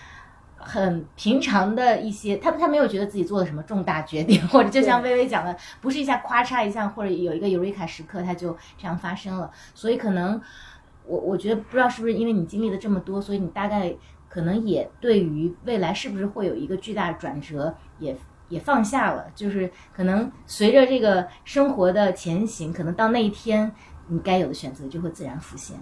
[0.57, 9.51] 很平常的一些，他他没有觉得自己做了什么重大决定，或者就像微微讲的，不是一下咔嚓一下，或者有一个尤瑞卡时刻，他就这样发生了。
[9.75, 10.41] 所以可能
[11.07, 13.95] 我我觉得不知道是不是因为你经历了这么多，所以你大概
[14.29, 18.15] 可能也对于未来是不是会有一个巨大转折也。
[18.51, 23.73] 也放下了，就是可能随着这个生活的前行，可能到那一天，
[24.09, 25.79] 你该有的选择就会自然浮现。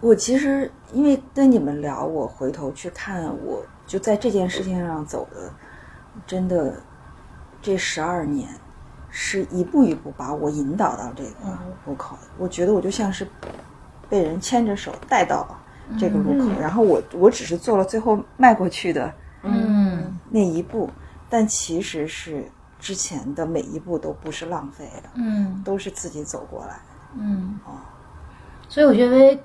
[0.00, 5.50] 我其实因为跟你们聊，我回头去看，我就在这件事情上走的，
[6.26, 6.82] 真的
[7.62, 8.48] 这十二年
[9.08, 12.18] 是一步一步把我引导到这个路口。
[12.36, 13.26] 我觉得我就像是
[14.10, 15.56] 被人牵着手带到
[15.98, 19.14] 这个路口，然后我我只是做了最后迈过去的。
[19.44, 20.90] 嗯，那一步，
[21.28, 26.80] 但其实是之前的每一步都不是浪费的，嗯，都是自己走过来，
[27.18, 27.72] 嗯，哦，
[28.68, 29.38] 所以我觉得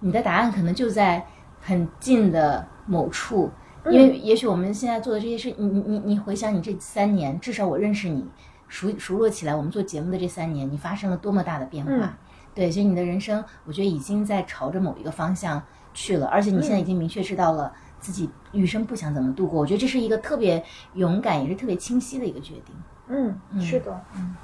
[0.00, 1.24] 你的答案可能就在
[1.60, 3.50] 很近的某处，
[3.86, 8.26] 因为也许我们现在做的这些事，你你你你回想你这三年，至少我认识你
[8.68, 12.16] 熟熟络起来，我们做节目的这三年，你发生了多么大的变化，
[12.54, 15.62] 对，所以你的人生，我觉得已经在朝着某一个方向
[15.94, 17.72] 去了，而且你现在已经明确知道了。
[18.02, 20.62] 自己余生不想怎么度过，我觉得这是一个特别
[20.94, 22.74] 勇敢，也是特别清晰的一个决定。
[23.06, 24.36] 嗯，是的，嗯，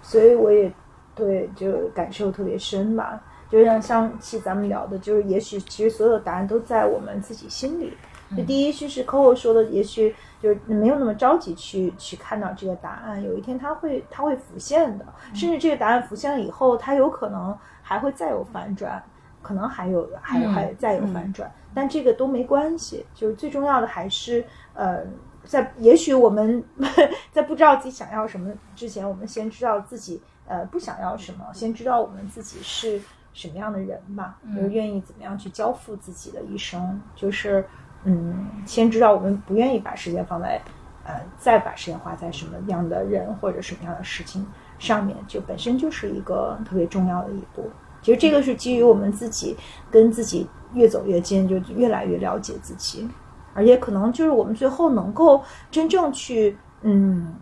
[0.00, 0.72] 所以我也
[1.14, 3.22] 对就感受特别深吧。
[3.50, 7.92] 就像上期咱们聊的，就是也许其实所有的答案都在我们自己心里。
[8.34, 15.04] 就第一，句是 Coco 说的，也许就是没有那么着急去去看到这个答案，有一天它会它会浮现的，
[15.34, 19.02] 甚至这个答案浮现了以后，它有可能还会再有反转，
[19.42, 25.04] 可能还有还还再有反转，但这个都没关系，就是最重要的还是呃，
[25.44, 26.62] 在也许我们
[27.32, 33.00] 在不知道自己想要什么之前，我们先知道自己呃不想要什么，先知道我们自己是
[33.34, 37.64] 什么样的人吧，就是愿意怎么样去交付自己的一生，就是。
[38.04, 38.34] 嗯，
[38.66, 40.60] 先知道我们不愿意把时间放在，
[41.04, 44.44] 呃，再把时间花在什么样的人或者什么样的事情
[44.76, 47.70] 上面，就本身就是一个特别重要的一步。
[48.02, 49.56] 其实这个是基于我们自己
[49.90, 53.08] 跟自己越走越近，就越来越了解自己，
[53.54, 57.34] 而且可能就是我们最后能够真正去，嗯，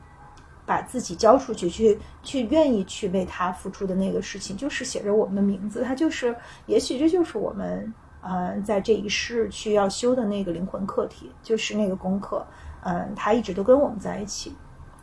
[0.64, 6.36] 把自己交出去，去去愿意去为他付出的那个事情，就是写着我们的名字，它就是，
[6.66, 7.92] 也许这就是我们。
[8.22, 12.46] 嗯，在这一世去要修的那个灵魂课题，就是那个功课。
[12.82, 14.54] 嗯，他一直都跟我们在一起，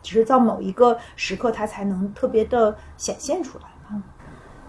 [0.04, 4.00] 只是到某一个时刻，他才能特别的显现出来吧。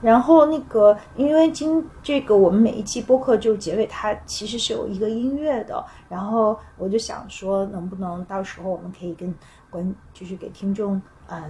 [0.01, 5.83] 然后那个，因为今这个我们每一期播客就结尾，它其实是有一个音乐的。
[6.07, 9.33] 然后我就想说，能不能到时候我们可以跟
[9.69, 11.41] 观，就是给听众，嗯，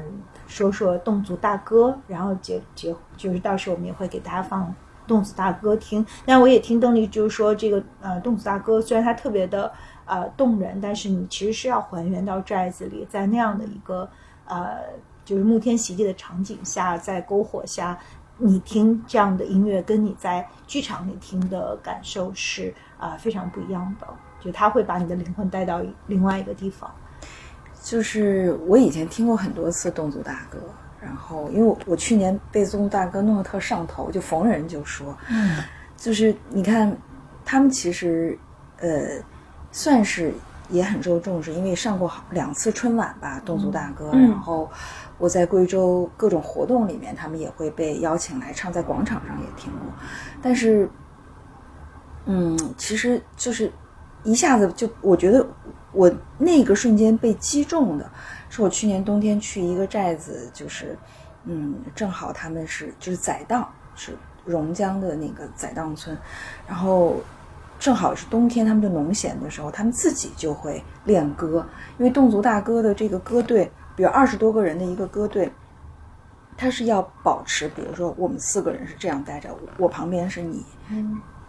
[0.48, 4.74] 说说侗族大歌，然后结结，就是到时候我们也会给大家放。
[5.08, 9.72] 侗族大哥听，但我也听邓丽就是说，这个呃，侗族大哥虽然它特别的
[10.06, 14.08] 呃动人，但是你其实是要还原到寨子里，在那样的一个
[14.46, 14.78] 呃，
[15.26, 17.98] 就是沐天席地的场景下，在篝火下，
[18.40, 24.08] 你听这样的音乐，跟你在剧场里听的感受是啊非常不一样的，
[24.40, 26.90] 就他会把你的灵魂带到另外一个地方。
[27.84, 30.58] 就是我以前听过很多次侗族大歌。
[31.02, 35.64] 然后，因为我我去年被宗大哥弄得特上头，就逢人就说，嗯，
[35.96, 36.94] 就是你看，
[37.46, 38.38] 他们其实，
[38.82, 39.24] 呃，
[39.72, 40.34] 算是
[40.70, 44.12] 也很受重视，因为上过好两次春晚吧，侗族大哥。
[44.12, 44.70] 然后
[45.20, 49.82] 我在贵州各种活动里面，他们也会被邀请来唱，在广场上也听过。
[50.42, 50.90] 但是，
[52.26, 53.72] 嗯，其实就是
[54.24, 55.46] 一下子就，我觉得
[55.92, 58.10] 我那个瞬间被击中的。
[58.50, 60.98] 是我去年冬天去一个寨子，就是，
[61.44, 66.18] 嗯，正好他们是就是宰荡，是榕江的那个宰荡村，
[66.66, 67.18] 然后
[67.78, 71.64] 正好是冬天他们的农闲的时候，他们自己就会练歌，
[72.00, 75.52] 因为侗族大歌的这个歌队，比如二十多个人的一个歌队，
[76.56, 80.64] 他是要保持，比如说我们四个人是这样待着，我旁边是你。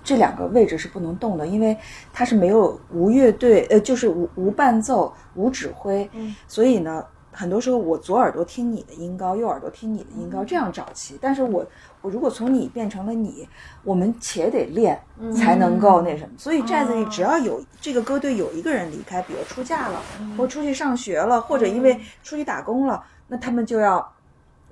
[0.03, 1.77] 这两个位置是不能动的，因为
[2.13, 6.11] 它是没有无乐队，呃，就是无无伴奏、无指挥，
[6.49, 11.17] 所以呢，很多时候我左耳朵听你的音高，右耳朵听你的音高，这样找齐。
[11.21, 11.65] 但是我
[12.03, 13.47] 我如果从你变成了你，
[13.85, 14.99] 我们且得练
[15.37, 16.31] 才能够那什么。
[16.39, 20.03] 所以寨子里只要有这个歌队有一个人离开，比如出嫁了，
[20.37, 24.13] 或出去上学了，或者因为出去打工了，那他们就要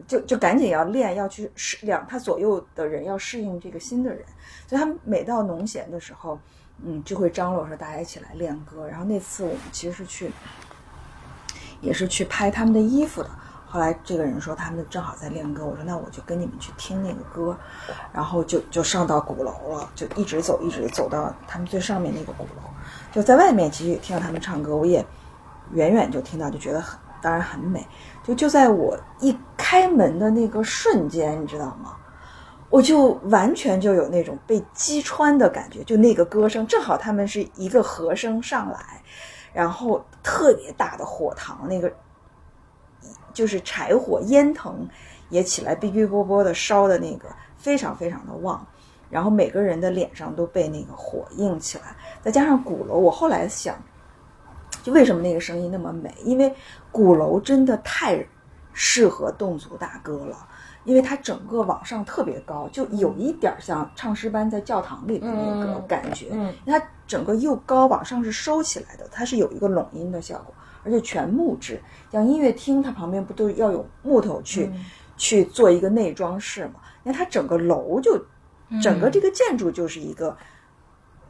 [0.07, 4.25] 就就赶紧要练，要去适两他左右的人要适应这个新的人。
[4.67, 6.39] 所以他们每到农闲的时候，
[6.83, 8.89] 嗯，就会张罗说大家一起来练歌。
[8.89, 10.31] 然后那次我们其实是去，
[11.83, 13.31] 也是去拍他们的衣服的。
[13.69, 17.57] 后来这个人说他们正好在练歌，我说那我就跟你们去听那个歌。
[18.13, 22.63] 然后就就上到鼓楼了，就一直走，一直走到他们最上面那个鼓楼。
[23.13, 25.05] 就在外面其实也听到他们唱歌，我也
[25.73, 27.87] 远远就听到，就觉得很当然很美。
[28.25, 31.95] 就就在我一开门的那个瞬间，你知道吗？
[32.71, 39.03] 我就完全就有那种被击穿的感觉，就那个歌声正好他们是一个和声上来，
[39.55, 41.91] 然后特别大的火塘，那个
[43.33, 44.89] 就是柴火烟腾
[45.29, 48.67] 也起来，哔哔啵啵的烧的那个非常非常的旺，
[49.11, 53.77] 然后每个人的脸上都被那个火映起来，再加上鼓楼，我后来想，
[54.83, 56.15] 就为什么那个声音那么美？
[56.25, 56.55] 因为
[56.91, 58.27] 鼓楼真的太
[58.73, 60.47] 适合侗族大歌了。
[60.85, 66.29] 因为它整个往上特别高，就有一点像唱诗班在教堂里的那个感觉。
[66.33, 70.55] 嗯，它整个又高，往上是收起来的，它是有一个拢音的效果，
[70.89, 71.81] 而且全木质。
[72.11, 74.73] 像音乐厅，它旁边不都要有木头去
[75.17, 76.81] 去做一个内装饰嘛？
[77.03, 78.19] 你看它整个楼就，
[78.83, 80.37] 整个这个建筑就是一个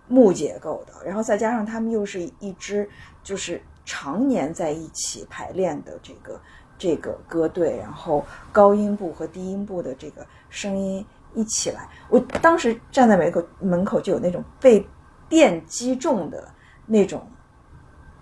[0.07, 2.89] 木结构的，然后再加上他们又是一支
[3.23, 6.41] 就是常年在一起排练的这个。
[6.81, 11.05] 这个歌队，然后高音部和低音部的这个声音
[11.35, 14.87] 一起来，我当时站在门口，门口就有那种被
[15.29, 16.47] 电击中的
[16.87, 17.27] 那种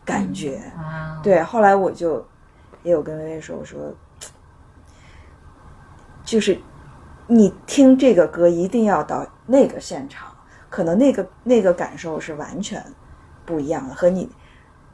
[0.06, 0.62] 感觉。
[1.22, 2.26] 对，后来我就
[2.82, 3.92] 也有跟薇薇说，我说
[6.24, 6.56] 就是
[7.26, 10.32] 你听这个歌一定要到那个现场，
[10.70, 12.82] 可能那个那个感受是完全
[13.44, 14.28] 不一样的，和你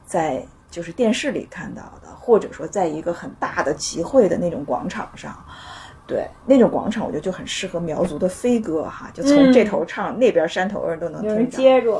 [0.05, 5.37] 在就是电视里看到的，或者说在一个很大的集会的那种广场上。
[6.05, 11.57] 对，那种广场我觉得就很适合苗族的飞歌哈，就从这头唱、那边山头人都能听着。
[11.57, 11.97] 接住，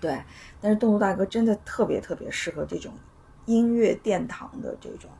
[0.00, 0.18] 对，
[0.62, 2.94] 但是动物大哥真的特别特别适合这种
[3.44, 5.10] 音乐殿堂的这种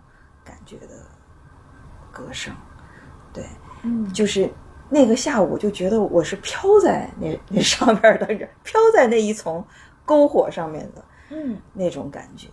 [0.44, 0.94] 感觉的
[2.10, 2.54] 歌声。
[3.32, 3.44] 对，
[3.82, 4.48] 嗯就是
[4.88, 9.64] 那个下午，我就觉得我是飘在那那上面的人，飘在那一丛
[10.06, 12.48] 篝火上面的嗯那种感觉。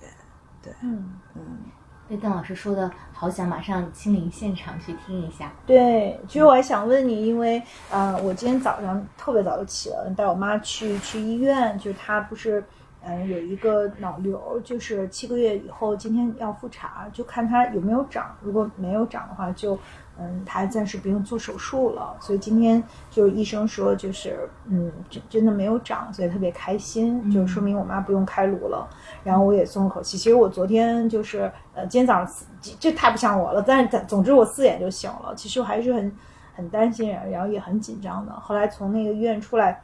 [0.64, 1.60] 对，嗯，嗯，
[2.08, 5.52] 被邓老师说的，好想马上亲临现场去听一下。
[5.66, 7.62] 对，其实我还想问你，因为
[7.92, 12.64] 呃，我今天早上特别早就起了，带我妈去去医院，就是她不是
[13.02, 19.78] 嗯、有一个脑瘤，就是七个月以后今天要复查，就看他有没有长，如果没有长的话就。
[20.22, 28.86] 嗯，他暂时不用做手术了，所以今天就是医生说，就是嗯，真真的没有长，所以特别开心，就说明我妈不用开颅了。
[29.24, 30.18] 然后我也松了口气。
[30.18, 32.34] 其实我昨天就是呃，今天早上
[32.82, 35.34] 这太不像我了，但是总之我四点就醒了。
[35.38, 36.14] 其实我还是很
[36.54, 38.34] 很担心，然后也很紧张的。
[38.34, 39.82] 后来从那个医院出来。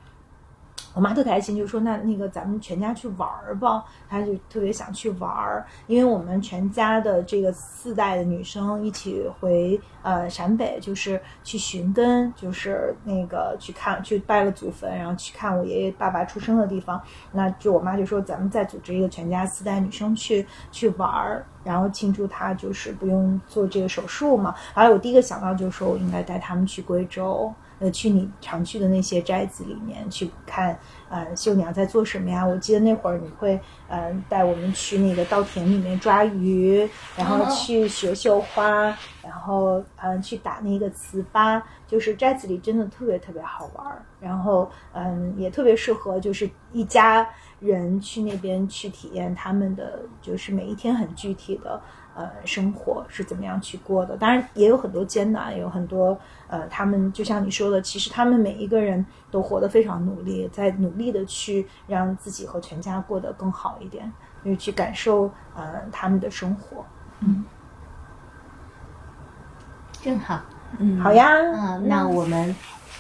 [0.96, 17.02] 我妈特开心，就说那那个咱们全家去玩儿吧，她就特别想去玩儿，因为我们全家的这个四代的女生一起回呃陕北，就是去寻根，就是那个去看去拜了祖坟，然后去看我爷爷爸爸出生的地方。
[17.34, 24.56] 那就我妈就说咱们再组织一个全家四代女生去去玩儿，然后庆祝她就是不用做这个手术嘛。
[24.74, 27.54] 还有我第一个想到就是说我应该带他们去贵州。
[27.80, 30.78] 呃，去你常去的那些寨子里面去看，
[31.10, 32.46] 呃，绣娘在做什么呀？
[32.46, 36.88] 我记得那会儿你会，呃，带我们去那个稻田里面抓鱼，
[37.18, 38.86] 然后去学绣花，
[39.22, 47.28] 然后嗯、呃，去打那个糍粑，就是寨子里真的特别特别好玩儿，然后嗯，也特别适合就是一家
[47.60, 51.82] 人去那边去体验他们的就是每一天很具体的。
[52.18, 54.16] 呃，生活是怎么样去过的？
[54.16, 56.18] 当然也有很多艰难，有很多
[56.56, 64.10] 呃，他们就像你说的，其实他们每一个人都活得非常努力，在努力的去让自己和全家过得更好一点，
[64.42, 66.86] 就是去感受呃他们的生活。
[67.20, 67.44] 嗯
[70.02, 70.40] 正好，
[70.78, 72.56] 嗯好呀，嗯，那我们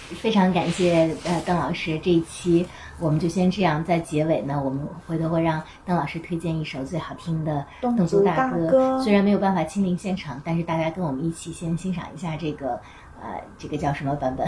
[0.10, 2.68] 非常感谢呃邓老师这一期，
[3.00, 8.68] 我们就先这样，在结尾呢，我们回头会让邓老师推荐一首最好听的侗侗族族大歌。
[8.68, 12.82] 歌虽然没有办法亲临现场，但是大家跟我们一起先欣赏一下这个
[13.26, 14.48] 呃，这个叫什么版本？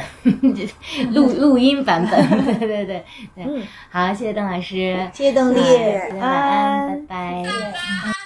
[1.12, 2.30] 录录音版本。
[2.46, 8.17] 对对对对，嗯好，谢谢邓老师，谢谢邓丽大家晚安，安拜拜。